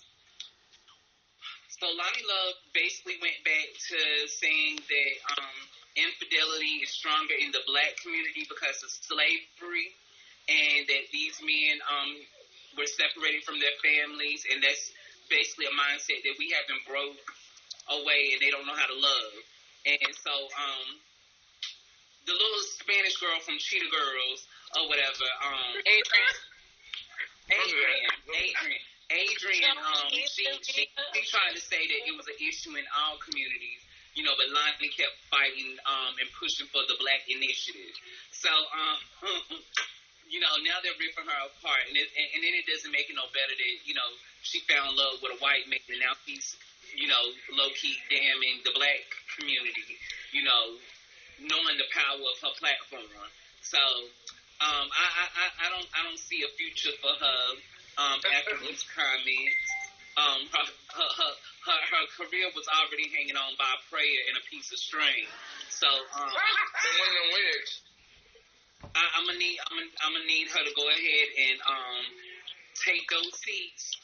So 1.83 1.91
Loni 1.91 2.23
Love 2.23 2.55
basically 2.71 3.19
went 3.19 3.43
back 3.43 3.67
to 3.75 3.99
saying 4.31 4.79
that 4.87 5.13
um, 5.35 5.57
infidelity 5.99 6.79
is 6.79 6.87
stronger 6.95 7.35
in 7.35 7.51
the 7.51 7.59
black 7.67 7.99
community 7.99 8.47
because 8.47 8.79
of 8.87 8.87
slavery, 8.87 9.91
and 10.47 10.87
that 10.87 11.11
these 11.11 11.35
men 11.43 11.83
um, 11.91 12.15
were 12.79 12.87
separated 12.87 13.43
from 13.43 13.59
their 13.59 13.75
families, 13.83 14.47
and 14.47 14.63
that's 14.63 14.95
basically 15.27 15.67
a 15.67 15.75
mindset 15.75 16.23
that 16.23 16.39
we 16.39 16.55
haven't 16.55 16.87
broke 16.87 17.19
away, 17.99 18.31
and 18.31 18.39
they 18.39 18.47
don't 18.47 18.63
know 18.63 18.79
how 18.79 18.87
to 18.87 18.95
love. 18.95 19.31
And 19.83 20.15
so 20.23 20.31
um, 20.31 20.87
the 22.23 22.31
little 22.31 22.63
Spanish 22.79 23.19
girl 23.19 23.35
from 23.43 23.59
Cheetah 23.59 23.91
Girls 23.91 24.47
or 24.79 24.87
whatever, 24.87 25.27
um, 25.43 25.83
Adrienne. 25.83 26.39
Adrienne, 27.51 28.07
Adrienne, 28.31 28.87
Adrienne, 29.13 29.77
um, 29.77 30.09
she, 30.09 30.25
she, 30.65 30.89
she 30.89 31.21
tried 31.29 31.53
to 31.53 31.61
say 31.61 31.77
that 31.77 32.01
it 32.09 32.13
was 32.17 32.25
an 32.25 32.37
issue 32.41 32.73
in 32.73 32.85
all 32.97 33.21
communities, 33.21 33.81
you 34.17 34.25
know, 34.25 34.33
but 34.33 34.49
Loni 34.49 34.89
kept 34.89 35.13
fighting, 35.29 35.77
um, 35.85 36.17
and 36.17 36.29
pushing 36.37 36.65
for 36.73 36.81
the 36.89 36.97
black 36.97 37.21
initiative. 37.29 37.93
So, 38.33 38.49
um, 38.49 38.99
you 40.33 40.41
know, 40.41 40.53
now 40.65 40.81
they're 40.81 40.97
ripping 40.97 41.29
her 41.29 41.41
apart, 41.45 41.83
and, 41.89 41.95
it, 41.97 42.09
and, 42.17 42.27
and 42.37 42.41
then 42.41 42.53
it 42.57 42.65
doesn't 42.65 42.89
make 42.89 43.09
it 43.09 43.17
no 43.17 43.29
better 43.29 43.53
that, 43.53 43.73
you 43.85 43.93
know, 43.93 44.09
she 44.41 44.65
found 44.65 44.97
love 44.97 45.21
with 45.21 45.37
a 45.37 45.39
white 45.39 45.69
man, 45.69 45.81
and 45.93 46.01
now 46.01 46.17
he's, 46.25 46.57
you 46.97 47.05
know, 47.05 47.23
low 47.53 47.69
key 47.77 47.93
damning 48.09 48.61
the 48.65 48.73
black 48.73 49.05
community, 49.37 49.97
you 50.33 50.41
know, 50.41 50.77
knowing 51.41 51.77
the 51.77 51.89
power 51.93 52.17
of 52.17 52.37
her 52.41 52.53
platform. 52.57 53.09
So, 53.61 53.81
um, 54.61 54.87
I, 54.89 55.05
I, 55.05 55.25
I, 55.27 55.45
I 55.65 55.67
don't, 55.73 55.89
I 55.91 55.99
don't 56.05 56.19
see 56.19 56.45
a 56.45 56.51
future 56.55 56.93
for 57.01 57.13
her, 57.13 57.41
um, 57.97 58.19
after 58.33 58.57
these 58.63 58.83
comments. 58.93 59.67
Um, 60.13 60.45
her, 60.53 60.65
her, 60.97 61.09
her, 61.09 61.33
her, 61.65 61.79
her 61.89 62.05
career 62.21 62.45
was 62.53 62.69
already 62.69 63.09
hanging 63.09 63.33
on 63.33 63.57
by 63.57 63.65
a 63.65 63.79
prayer 63.89 64.19
and 64.29 64.37
a 64.37 64.43
piece 64.45 64.69
of 64.69 64.77
string. 64.77 65.25
So, 65.73 65.89
um, 65.89 66.29
And 66.29 66.93
one 67.01 67.09
of 67.09 67.15
them 67.17 67.29
wigs. 67.33 67.81
I, 68.93 69.01
I'm 69.17 69.25
gonna 69.25 69.41
need 69.41 69.57
I'm 69.57 69.77
gonna, 69.77 69.93
I'm 70.05 70.13
gonna 70.13 70.29
need 70.29 70.47
her 70.53 70.61
to 70.61 70.73
go 70.77 70.85
ahead 70.85 71.27
and 71.33 71.57
um 71.65 72.03
take 72.85 73.09
those 73.09 73.33
seats, 73.41 73.97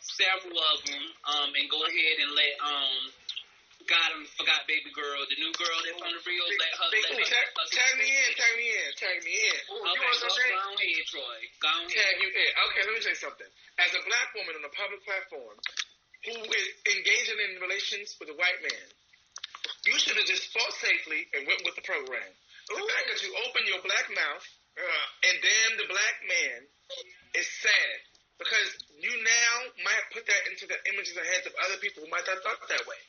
several 0.00 0.56
of 0.56 0.78
them, 0.88 1.04
um, 1.28 1.48
and 1.52 1.68
go 1.68 1.80
ahead 1.84 2.14
and 2.24 2.30
let 2.32 2.52
um 2.64 3.00
God 3.90 4.10
and 4.14 4.24
forgot 4.38 4.62
baby 4.70 4.94
girl, 4.94 5.18
the 5.26 5.34
new 5.34 5.50
girl 5.58 5.78
that's 5.82 5.98
on 5.98 6.14
the 6.14 6.22
reels, 6.22 6.46
let 6.62 6.70
her 6.78 6.88
let 6.94 7.02
her. 7.10 7.26
Tag, 7.26 7.46
tag 7.74 7.92
me 7.98 8.06
in, 8.06 8.30
tag 8.38 8.54
me 8.54 8.66
in, 8.70 8.90
tag 8.94 9.18
me 9.26 9.34
in. 9.34 9.58
Ooh, 9.74 9.82
Okay, 9.82 9.98
want 9.98 10.22
go, 10.22 10.30
go 10.30 10.58
on 10.62 10.78
ahead, 10.78 11.06
Troy. 11.10 11.38
Go 11.58 11.68
on. 11.74 11.90
Tag 11.90 12.14
you 12.22 12.30
in. 12.30 12.50
Okay, 12.70 12.82
let 12.86 12.94
me 12.94 13.02
say 13.02 13.18
something. 13.18 13.50
As 13.82 13.90
a 13.98 14.02
black 14.06 14.30
woman 14.38 14.54
on 14.54 14.62
a 14.62 14.70
public 14.78 15.02
platform 15.02 15.58
who 16.22 16.38
is 16.38 16.66
engaging 16.86 17.38
in 17.50 17.58
relations 17.58 18.14
with 18.22 18.30
a 18.30 18.36
white 18.38 18.62
man, 18.62 18.86
you 19.90 19.98
should 19.98 20.14
have 20.14 20.28
just 20.30 20.54
fought 20.54 20.74
safely 20.78 21.26
and 21.34 21.50
went 21.50 21.66
with 21.66 21.74
the 21.74 21.82
program. 21.82 22.30
The 22.70 22.78
fact 22.78 23.06
that 23.10 23.18
you 23.26 23.34
open 23.42 23.66
your 23.66 23.82
black 23.82 24.06
mouth 24.14 24.46
uh, 24.78 25.06
and 25.26 25.34
damn 25.42 25.74
the 25.82 25.88
black 25.90 26.16
man 26.30 26.58
is 27.34 27.46
sad 27.58 27.94
because 28.38 28.68
you 28.96 29.12
now 29.20 29.52
might 29.84 30.04
put 30.16 30.24
that 30.24 30.42
into 30.48 30.64
the 30.64 30.78
images 30.94 31.12
and 31.18 31.26
heads 31.28 31.44
of 31.44 31.52
other 31.66 31.76
people 31.82 32.00
who 32.06 32.08
might 32.08 32.24
not 32.24 32.40
thought 32.40 32.62
that 32.72 32.86
way. 32.88 33.00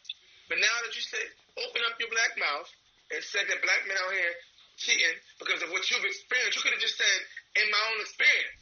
But 0.51 0.59
now 0.59 0.77
that 0.83 0.91
you 0.91 0.99
said, 0.99 1.23
open 1.63 1.79
up 1.87 1.95
your 1.95 2.11
black 2.11 2.35
mouth 2.35 2.67
and 3.15 3.23
said 3.23 3.47
that 3.47 3.63
black 3.63 3.87
men 3.87 3.95
out 3.95 4.11
here 4.11 4.35
cheating 4.75 5.15
because 5.39 5.63
of 5.63 5.71
what 5.71 5.87
you've 5.87 6.03
experienced, 6.03 6.59
you 6.59 6.63
could 6.67 6.75
have 6.75 6.83
just 6.83 6.99
said, 6.99 7.19
in 7.55 7.71
my 7.71 7.81
own 7.95 8.03
experience. 8.03 8.59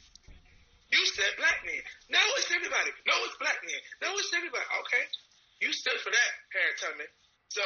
You 0.94 1.02
said 1.18 1.34
black 1.34 1.66
men. 1.66 1.82
No, 2.14 2.22
it's 2.38 2.46
everybody. 2.54 2.94
No, 3.10 3.14
it's 3.26 3.34
black 3.42 3.58
men. 3.66 3.80
No, 4.06 4.14
it's 4.14 4.30
everybody. 4.30 4.62
Okay. 4.86 5.02
You 5.58 5.74
stood 5.74 5.98
for 5.98 6.14
that, 6.14 6.30
Harriet 6.54 6.78
Tubman. 6.78 7.10
So 7.50 7.62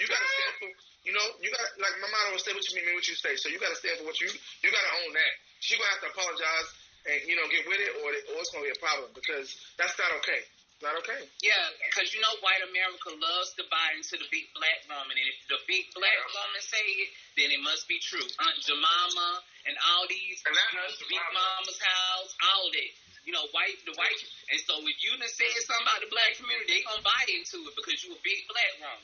you 0.00 0.08
gotta 0.08 0.24
stand 0.24 0.52
for 0.56 0.68
you 1.04 1.12
know, 1.12 1.26
you 1.44 1.52
got 1.52 1.68
like 1.76 1.96
my 2.00 2.08
motto 2.08 2.32
was 2.32 2.44
say 2.48 2.56
what 2.56 2.64
you 2.68 2.80
mean, 2.80 2.88
mean 2.88 2.96
what 2.96 3.04
you 3.04 3.16
say. 3.16 3.36
So 3.36 3.52
you 3.52 3.60
gotta 3.60 3.76
stand 3.76 4.00
for 4.00 4.08
what 4.08 4.16
you 4.20 4.28
you 4.64 4.68
gotta 4.72 4.92
own 5.04 5.12
that. 5.12 5.32
She 5.60 5.76
gonna 5.76 5.92
have 5.92 6.04
to 6.04 6.10
apologize 6.16 6.68
and 7.12 7.20
you 7.28 7.36
know 7.36 7.44
get 7.52 7.68
with 7.68 7.80
it 7.80 7.92
or 8.00 8.08
or 8.08 8.40
it's 8.40 8.52
gonna 8.52 8.64
be 8.64 8.72
a 8.72 8.80
problem 8.80 9.12
because 9.12 9.52
that's 9.76 9.96
not 10.00 10.08
okay. 10.24 10.40
Not 10.84 10.92
okay. 11.00 11.24
Yeah, 11.40 11.56
because 11.88 12.12
you 12.12 12.20
know 12.20 12.36
white 12.44 12.60
America 12.60 13.08
loves 13.16 13.56
to 13.56 13.64
buy 13.72 13.96
into 13.96 14.20
the 14.20 14.28
big 14.28 14.44
black 14.52 14.84
woman, 14.84 15.16
and 15.16 15.24
if 15.24 15.38
the 15.48 15.56
big 15.64 15.88
black 15.96 16.20
woman 16.36 16.60
say 16.60 16.84
it, 17.00 17.10
then 17.40 17.48
it 17.48 17.64
must 17.64 17.88
be 17.88 17.96
true. 17.96 18.20
Aunt 18.20 18.58
Jemima 18.60 19.30
and 19.64 19.72
all 19.88 20.04
these 20.04 20.44
And 20.44 20.52
that 20.52 20.68
you 20.76 20.76
know, 20.76 21.08
big 21.08 21.24
mama's 21.32 21.80
house, 21.80 22.32
all 22.52 22.68
that. 22.68 22.92
You 23.24 23.32
know, 23.34 23.48
white 23.56 23.80
the 23.88 23.96
white, 23.96 24.22
and 24.52 24.60
so 24.68 24.78
if 24.84 24.96
you 25.02 25.16
done 25.16 25.26
said 25.26 25.50
something 25.64 25.82
about 25.82 25.98
the 26.04 26.12
black 26.12 26.36
community, 26.38 26.78
they 26.78 26.80
gonna 26.86 27.02
buy 27.02 27.24
into 27.26 27.58
it 27.66 27.74
because 27.74 27.98
you 28.04 28.12
a 28.14 28.20
big 28.22 28.44
black 28.46 28.72
woman. 28.78 29.02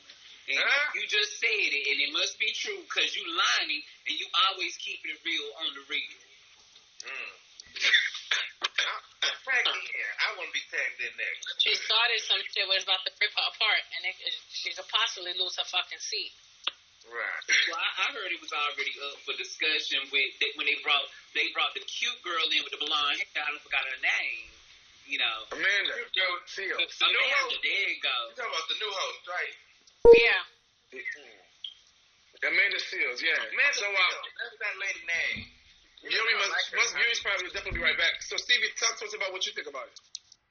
And 0.53 0.61
Huh? 0.61 0.95
you 0.95 1.09
just 1.09 1.41
said 1.41 1.71
it, 1.73 1.85
and 1.89 1.99
it 2.05 2.13
must 2.13 2.39
be 2.39 2.53
true 2.53 2.79
because 2.85 3.17
you 3.17 3.25
lying, 3.25 3.83
and 4.07 4.15
you 4.15 4.29
always 4.53 4.77
keep 4.77 5.01
it 5.09 5.17
real 5.25 5.49
on 5.65 5.73
the 5.75 5.83
real. 5.89 6.19
Mm. 7.09 7.33
Tag 9.53 9.69
me 9.69 9.85
in. 9.85 10.13
I 10.17 10.33
want 10.41 10.49
to 10.49 10.55
be 10.57 10.65
tagged 10.73 10.97
in 11.05 11.13
there. 11.21 11.35
She 11.61 11.77
started 11.77 12.19
some 12.25 12.41
shit 12.41 12.65
where 12.65 12.81
it's 12.81 12.89
about 12.89 13.05
to 13.05 13.13
rip 13.21 13.37
her 13.37 13.47
apart, 13.53 13.85
and 14.01 14.09
it, 14.09 14.17
it, 14.25 14.33
she 14.49 14.73
could 14.73 14.89
possibly 14.89 15.37
lose 15.37 15.61
her 15.61 15.69
fucking 15.69 16.01
seat. 16.01 16.33
Right. 17.05 17.45
Well, 17.69 17.79
I, 17.79 17.89
I 18.09 18.17
heard 18.17 18.33
it 18.33 18.41
was 18.41 18.51
already 18.51 18.95
up 19.07 19.21
for 19.23 19.37
discussion 19.37 20.03
with 20.09 20.29
they, 20.41 20.51
when 20.57 20.67
they 20.67 20.79
brought 20.83 21.05
they 21.37 21.53
brought 21.55 21.73
the 21.77 21.85
cute 21.85 22.17
girl 22.25 22.43
in 22.49 22.65
with 22.65 22.75
the 22.75 22.81
blonde 22.81 23.21
hair. 23.21 23.45
I 23.45 23.55
forgot 23.61 23.85
her 23.87 24.01
name. 24.03 24.49
You 25.07 25.19
know, 25.21 25.37
Amanda. 25.53 25.95
Seal. 26.49 26.79
Amanda. 26.79 27.57
There 27.61 27.87
you 27.91 28.01
go. 28.01 28.17
You 28.33 28.35
talking 28.39 28.55
about 28.55 28.67
the 28.71 28.79
new 28.81 28.93
host, 28.93 29.23
right? 29.29 29.55
Yeah. 30.09 30.43
Amanda 32.43 32.79
Seales, 32.83 33.23
yeah. 33.23 33.39
Man, 33.55 33.71
so 33.71 33.87
so, 33.87 33.87
uh, 33.87 34.15
that's 34.43 34.59
that 34.59 34.75
lady 34.83 35.03
name. 35.07 35.47
Yuri 36.03 36.35
must, 36.39 36.51
like 36.51 36.69
must 36.75 36.93
Yuri's 36.99 37.21
probably 37.23 37.47
will 37.47 37.55
definitely 37.55 37.79
be 37.79 37.85
right 37.87 37.99
back. 37.99 38.19
So 38.27 38.35
Stevie, 38.35 38.71
talk 38.75 38.99
to 38.99 39.07
us 39.07 39.15
about 39.15 39.31
what 39.31 39.47
you 39.47 39.55
think 39.55 39.71
about 39.71 39.87
it. 39.87 39.97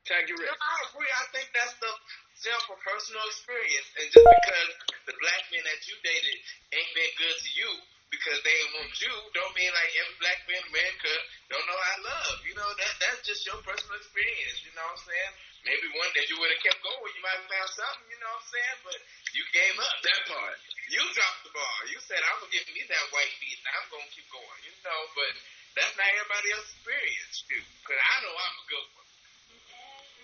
Tag 0.08 0.26
you 0.26 0.34
No, 0.40 0.48
Rick. 0.48 0.58
I 0.58 0.76
agree. 0.90 1.12
I 1.12 1.26
think 1.30 1.48
that's 1.54 1.76
the 1.78 1.92
self 2.40 2.62
from 2.66 2.80
personal 2.82 3.22
experience. 3.30 3.88
And 4.02 4.08
just 4.10 4.26
because 4.26 4.70
the 5.12 5.16
black 5.22 5.44
men 5.54 5.62
that 5.68 5.80
you 5.86 5.96
dated 6.02 6.38
ain't 6.74 6.92
been 6.98 7.14
good 7.22 7.38
to 7.38 7.50
you 7.54 7.70
because 8.10 8.40
they 8.44 8.52
ain't 8.52 8.74
want 8.82 8.92
you, 8.98 9.14
don't 9.38 9.54
mean 9.54 9.72
like 9.72 9.92
every 10.02 10.18
black 10.20 10.40
man 10.50 10.60
in 10.60 10.68
America 10.74 11.14
don't 11.54 11.64
know 11.70 11.80
how 11.80 11.94
to 11.96 12.02
love. 12.02 12.38
You 12.44 12.56
know, 12.58 12.66
that 12.66 12.94
that's 12.98 13.22
just 13.24 13.46
your 13.46 13.60
personal 13.62 13.96
experience. 14.00 14.66
You 14.66 14.74
know 14.74 14.84
what 14.84 15.00
I'm 15.00 15.06
saying? 15.06 15.34
Maybe 15.70 15.88
one 15.94 16.10
day 16.18 16.26
you 16.26 16.42
would 16.42 16.50
have 16.50 16.64
kept 16.66 16.82
going, 16.82 17.12
you 17.14 17.22
might 17.22 17.38
have 17.38 17.46
found 17.46 17.70
something. 17.72 18.08
You 18.10 18.20
know 18.20 18.32
what 18.34 18.42
I'm 18.42 18.50
saying? 18.50 18.78
But 18.88 18.98
you 19.38 19.44
gave 19.54 19.76
up. 19.78 19.96
That 20.02 20.22
part. 20.26 20.58
You 20.92 21.00
dropped 21.16 21.42
the 21.48 21.56
ball. 21.56 21.80
You 21.88 22.04
said 22.04 22.20
I'm 22.20 22.44
gonna 22.44 22.52
get 22.52 22.68
me 22.68 22.84
that 22.84 23.06
white 23.16 23.32
beat, 23.40 23.56
and 23.64 23.72
I'm 23.72 23.88
gonna 23.88 24.12
keep 24.12 24.28
going. 24.28 24.60
You 24.68 24.76
know, 24.84 25.02
but 25.16 25.34
that's 25.80 25.96
not 25.96 26.04
everybody 26.04 26.52
else's 26.52 26.76
experience, 26.76 27.36
too. 27.48 27.64
Cause 27.88 27.96
I 27.96 28.16
know 28.28 28.34
I'm 28.36 28.56
a 28.60 28.66
good 28.68 28.88
one. 28.92 29.10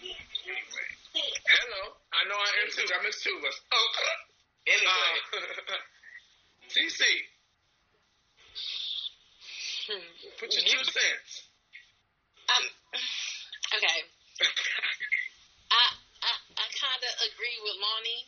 Anyway, 0.04 0.88
Hello. 1.16 1.84
I 2.14 2.22
know 2.28 2.38
I 2.38 2.52
am 2.62 2.70
too. 2.70 2.84
I 2.84 3.00
miss 3.02 3.24
two 3.24 3.32
of 3.32 3.44
us. 3.48 3.58
Oh, 3.72 3.88
anyway, 4.76 5.12
uh, 5.34 5.82
TC. 6.76 7.02
Put 10.38 10.52
your 10.52 10.68
two 10.68 10.84
cents. 10.84 11.32
Um, 12.52 12.66
okay. 13.72 14.00
I 15.72 15.84
I, 16.28 16.32
I 16.60 16.66
kind 16.76 17.02
of 17.08 17.14
agree 17.24 17.58
with 17.64 17.76
Loni, 17.80 18.20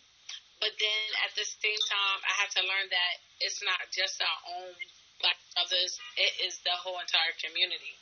but 0.59 0.75
then 0.75 1.03
at 1.23 1.31
the 1.39 1.47
same 1.47 1.81
time, 1.87 2.19
I 2.27 2.33
have 2.43 2.51
to 2.59 2.63
learn 2.67 2.87
that 2.91 3.13
it's 3.39 3.63
not 3.63 3.79
just 3.95 4.19
our 4.19 4.39
own 4.59 4.75
black 5.23 5.39
brothers; 5.55 5.95
it 6.19 6.33
is 6.43 6.59
the 6.67 6.75
whole 6.75 6.99
entire 6.99 7.35
community. 7.39 7.95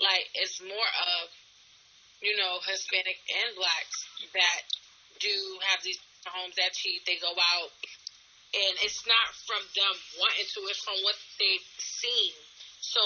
Like 0.00 0.28
it's 0.36 0.60
more 0.60 0.90
of 1.20 1.32
you 2.20 2.36
know 2.36 2.60
Hispanic 2.68 3.16
and 3.32 3.56
blacks 3.56 3.98
that 4.36 4.60
do 5.20 5.34
have 5.72 5.80
these 5.80 6.00
homes 6.28 6.56
that 6.60 6.76
cheat. 6.76 7.00
They 7.08 7.16
go 7.16 7.32
out, 7.32 7.72
and 8.52 8.72
it's 8.84 9.08
not 9.08 9.28
from 9.48 9.64
them 9.72 9.94
wanting 10.20 10.48
to; 10.52 10.60
it's 10.68 10.84
from 10.84 11.00
what 11.00 11.16
they've 11.40 11.68
seen. 11.80 12.36
So 12.84 13.00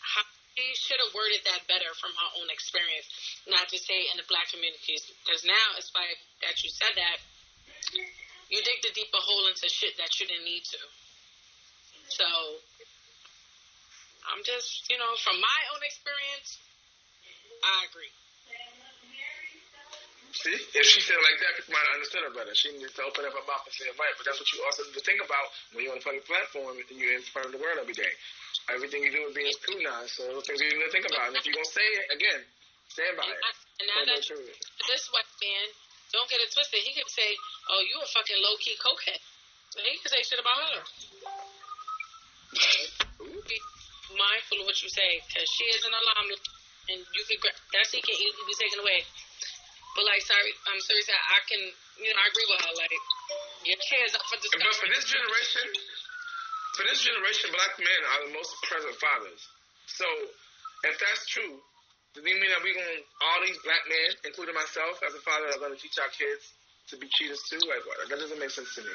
how, 0.00 0.24
she 0.56 0.72
should 0.76 1.00
have 1.00 1.12
worded 1.12 1.44
that 1.44 1.68
better 1.68 1.92
from 2.00 2.12
her 2.16 2.30
own 2.40 2.48
experience, 2.48 3.06
not 3.48 3.68
to 3.68 3.78
say 3.78 4.08
in 4.12 4.16
the 4.16 4.26
black 4.28 4.48
communities. 4.48 5.08
Because 5.24 5.44
now 5.44 5.66
it's 5.76 5.92
like 5.94 6.18
that 6.44 6.56
you 6.64 6.68
said 6.68 6.96
that, 6.96 7.16
you 8.50 8.58
dig 8.62 8.78
the 8.82 8.92
deeper 8.92 9.22
hole 9.22 9.46
into 9.46 9.66
shit 9.70 9.94
that 9.98 10.10
you 10.18 10.26
didn't 10.26 10.44
need 10.44 10.66
to. 10.66 10.80
So 12.10 12.26
I'm 14.26 14.42
just, 14.42 14.90
you 14.90 14.98
know, 14.98 15.10
from 15.22 15.38
my 15.38 15.60
own 15.74 15.82
experience, 15.86 16.58
I 17.62 17.86
agree. 17.86 18.10
See, 20.30 20.54
if 20.54 20.86
she 20.86 21.02
said 21.02 21.18
it 21.18 21.24
like 21.26 21.38
that, 21.42 21.52
people 21.58 21.74
might 21.74 21.82
have 21.90 21.98
understood 21.98 22.22
her 22.22 22.30
better. 22.30 22.54
She 22.54 22.70
needs 22.78 22.94
to 22.94 23.02
open 23.02 23.26
up 23.26 23.34
her 23.34 23.42
mouth 23.50 23.66
and 23.66 23.74
say 23.74 23.90
it 23.90 23.98
right. 23.98 24.14
But 24.14 24.30
that's 24.30 24.38
what 24.38 24.46
you 24.54 24.62
also 24.62 24.86
need 24.86 24.94
to 24.94 25.02
think 25.02 25.20
about 25.26 25.46
when 25.74 25.82
you're 25.84 25.94
on 25.94 25.98
a 25.98 26.06
public 26.06 26.22
platform 26.22 26.78
and 26.78 26.86
you're 26.94 27.18
in 27.18 27.26
front 27.34 27.50
of 27.50 27.52
the 27.54 27.60
world 27.60 27.82
every 27.82 27.98
day. 27.98 28.14
Everything 28.70 29.02
you 29.02 29.10
do 29.10 29.26
is 29.26 29.34
being 29.34 29.50
scrutinized. 29.58 30.14
So 30.16 30.30
those 30.30 30.46
things 30.46 30.62
you 30.62 30.70
need 30.70 30.86
to 30.86 30.94
think 30.94 31.10
about. 31.10 31.34
And 31.34 31.36
if 31.36 31.42
you're 31.44 31.58
gonna 31.58 31.74
say 31.74 31.82
it 31.82 32.06
again, 32.14 32.40
stand 32.94 33.18
by 33.18 33.26
And, 33.26 33.34
it. 33.34 33.42
And 33.82 33.86
now 33.90 34.00
that 34.06 34.22
go 34.22 34.38
through 34.38 34.46
it. 34.54 34.58
this 34.86 35.02
white 35.10 35.32
man, 35.42 35.66
don't 36.12 36.28
get 36.30 36.42
it 36.42 36.50
twisted. 36.50 36.82
He 36.82 36.92
could 36.94 37.10
say, 37.10 37.36
"Oh, 37.70 37.80
you 37.80 38.00
a 38.02 38.06
fucking 38.06 38.40
low 38.42 38.56
key 38.58 38.74
cokehead." 38.78 39.20
And 39.78 39.86
he 39.86 39.98
could 40.02 40.10
say 40.10 40.22
shit 40.26 40.42
about 40.42 40.58
her. 40.58 40.82
Be 43.46 43.56
mindful 44.18 44.58
of 44.62 44.66
what 44.66 44.78
you 44.82 44.90
say, 44.90 45.22
because 45.22 45.46
she 45.54 45.64
is 45.70 45.86
an 45.86 45.94
alarm, 45.94 46.26
and 46.90 46.98
you 47.14 47.22
can 47.30 47.38
gra- 47.38 47.60
that 47.78 47.86
shit 47.86 48.02
can 48.02 48.18
easily 48.18 48.46
be 48.46 48.56
taken 48.58 48.82
away. 48.82 49.06
But 49.94 50.06
like, 50.06 50.22
sorry, 50.22 50.54
I'm 50.70 50.78
sorry, 50.82 51.02
I 51.06 51.38
can, 51.50 51.62
you 51.98 52.10
know, 52.10 52.18
I 52.18 52.26
agree 52.30 52.46
with 52.46 52.62
her. 52.62 52.74
Like, 52.78 52.94
your 53.66 53.80
kids 53.82 54.14
up 54.14 54.22
for 54.30 54.38
But 54.38 54.74
for 54.78 54.90
this 54.90 55.06
generation, 55.06 55.66
for 56.78 56.82
this 56.86 57.02
generation, 57.02 57.50
black 57.54 57.74
men 57.78 58.00
are 58.14 58.20
the 58.26 58.32
most 58.34 58.54
present 58.66 58.94
fathers. 58.98 59.42
So, 59.86 60.06
if 60.86 60.94
that's 60.98 61.26
true, 61.30 61.58
does 62.14 62.22
it 62.22 62.26
mean 62.26 62.42
that 62.42 62.62
we 62.66 62.74
going 62.74 63.02
all 63.22 63.38
these 63.46 63.58
black 63.62 63.82
men, 63.86 64.10
including 64.26 64.54
myself 64.54 64.98
as 65.06 65.14
a 65.14 65.22
father, 65.22 65.46
are 65.54 65.62
going 65.62 65.74
to 65.74 65.78
teach 65.78 65.94
our 66.02 66.10
kids 66.10 66.42
to 66.90 66.98
be 66.98 67.06
cheaters 67.06 67.38
too? 67.46 67.62
Like? 67.70 67.86
That 68.10 68.18
doesn't 68.18 68.38
make 68.38 68.50
sense 68.50 68.74
to 68.74 68.82
me. 68.82 68.90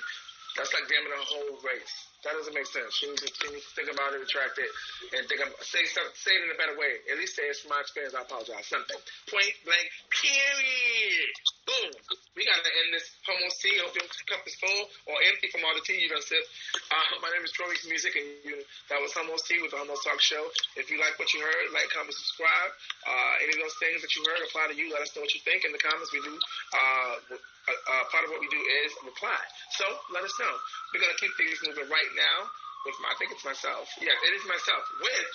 That's 0.60 0.72
like 0.76 0.88
damning 0.92 1.16
a 1.16 1.24
whole 1.24 1.56
race. 1.64 1.96
That 2.26 2.34
doesn't 2.34 2.58
make 2.58 2.66
sense. 2.66 2.90
She 2.98 3.06
needs 3.06 3.22
to, 3.22 3.30
she 3.30 3.54
needs 3.54 3.70
to 3.70 3.74
think 3.78 3.90
about 3.94 4.18
it, 4.18 4.20
retract 4.20 4.58
it, 4.58 4.66
and 5.14 5.30
think 5.30 5.46
say 5.62 5.86
some, 5.94 6.10
say 6.18 6.34
it 6.34 6.42
in 6.42 6.50
a 6.50 6.58
better 6.58 6.74
way. 6.74 7.06
At 7.14 7.22
least 7.22 7.38
say 7.38 7.46
it's 7.46 7.62
from 7.62 7.78
my 7.78 7.86
experience. 7.86 8.18
I 8.18 8.26
apologize. 8.26 8.66
Something. 8.66 8.98
Point 9.30 9.54
blank. 9.62 9.86
Period. 10.10 11.34
Boom. 11.70 11.94
We 12.34 12.50
gotta 12.50 12.66
end 12.66 12.98
this 12.98 13.14
homo 13.30 13.46
tea. 13.62 13.78
Hope 13.78 13.94
your 13.94 14.10
cup 14.26 14.42
is 14.50 14.58
full 14.58 14.82
or 15.06 15.18
empty 15.30 15.54
from 15.54 15.64
all 15.70 15.78
the 15.78 15.86
tea 15.86 16.02
you 16.02 16.10
done 16.10 16.26
sip. 16.26 16.42
Uh, 16.90 17.22
my 17.22 17.30
name 17.30 17.46
is 17.46 17.54
Troy's 17.54 17.86
Music, 17.86 18.18
and 18.18 18.28
you, 18.42 18.58
that 18.90 18.98
was 18.98 19.14
Homo 19.14 19.38
Tea 19.46 19.62
with 19.62 19.72
the 19.74 19.80
Homo 19.80 19.94
Talk 20.02 20.18
Show. 20.18 20.50
If 20.78 20.90
you 20.90 20.98
like 20.98 21.18
what 21.22 21.30
you 21.34 21.42
heard, 21.46 21.74
like, 21.74 21.90
comment, 21.94 22.14
subscribe. 22.14 22.72
Uh, 23.06 23.46
any 23.46 23.54
of 23.54 23.62
those 23.62 23.78
things 23.78 24.02
that 24.02 24.12
you 24.18 24.26
heard 24.26 24.42
apply 24.46 24.74
to 24.74 24.76
you. 24.78 24.90
Let 24.90 25.06
us 25.06 25.14
know 25.14 25.22
what 25.22 25.34
you 25.34 25.42
think 25.46 25.66
in 25.66 25.72
the 25.74 25.82
comments. 25.82 26.10
We 26.10 26.22
do. 26.26 26.34
Uh, 26.74 27.38
uh, 27.66 27.74
uh, 27.74 28.04
part 28.14 28.22
of 28.22 28.30
what 28.30 28.38
we 28.38 28.46
do 28.54 28.62
is 28.86 28.94
reply. 29.02 29.42
So 29.74 29.86
let 30.14 30.22
us 30.22 30.34
know. 30.38 30.54
We're 30.94 31.02
gonna 31.02 31.18
keep 31.18 31.34
things 31.34 31.58
moving 31.66 31.90
right 31.90 32.12
now 32.16 32.50
with 32.88 32.98
my, 33.04 33.12
I 33.12 33.16
think 33.20 33.32
it's 33.36 33.46
myself. 33.46 33.86
Yeah, 34.00 34.16
it 34.16 34.32
is 34.34 34.44
myself 34.48 34.84
with 35.04 35.30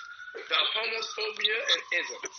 the 0.48 0.60
homophobia 0.74 1.58
and 1.76 1.80
isms. 2.00 2.38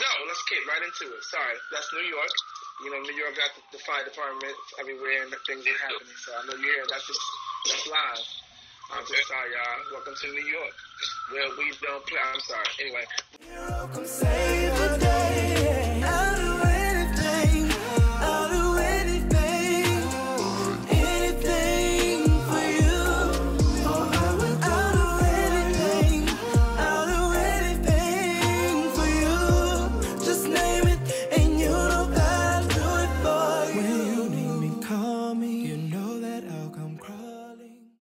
So 0.00 0.08
let's 0.26 0.42
get 0.48 0.64
right 0.66 0.82
into 0.82 1.12
it. 1.12 1.22
Sorry, 1.28 1.56
that's 1.70 1.88
New 1.92 2.08
York. 2.08 2.34
You 2.82 2.90
know, 2.90 3.00
New 3.06 3.14
York 3.14 3.36
got 3.38 3.54
the, 3.54 3.62
the 3.78 3.80
fire 3.84 4.02
department 4.02 4.56
everywhere 4.80 5.22
and 5.22 5.30
things 5.46 5.62
are 5.62 5.78
happening. 5.78 6.16
So 6.18 6.34
I 6.34 6.42
know 6.48 6.56
you're 6.58 6.74
here. 6.74 6.86
That's 6.88 7.06
just 7.06 7.22
that's 7.68 7.86
live. 7.86 8.26
I'm 8.92 9.06
so 9.06 9.14
sorry, 9.28 9.50
y'all. 9.52 9.80
Welcome 9.92 10.14
to 10.20 10.26
New 10.28 10.44
York, 10.44 10.76
where 11.32 11.48
we 11.56 11.72
don't 11.80 12.04
play. 12.06 12.20
I'm 12.20 12.40
sorry. 12.40 12.68
Anyway, 12.80 13.04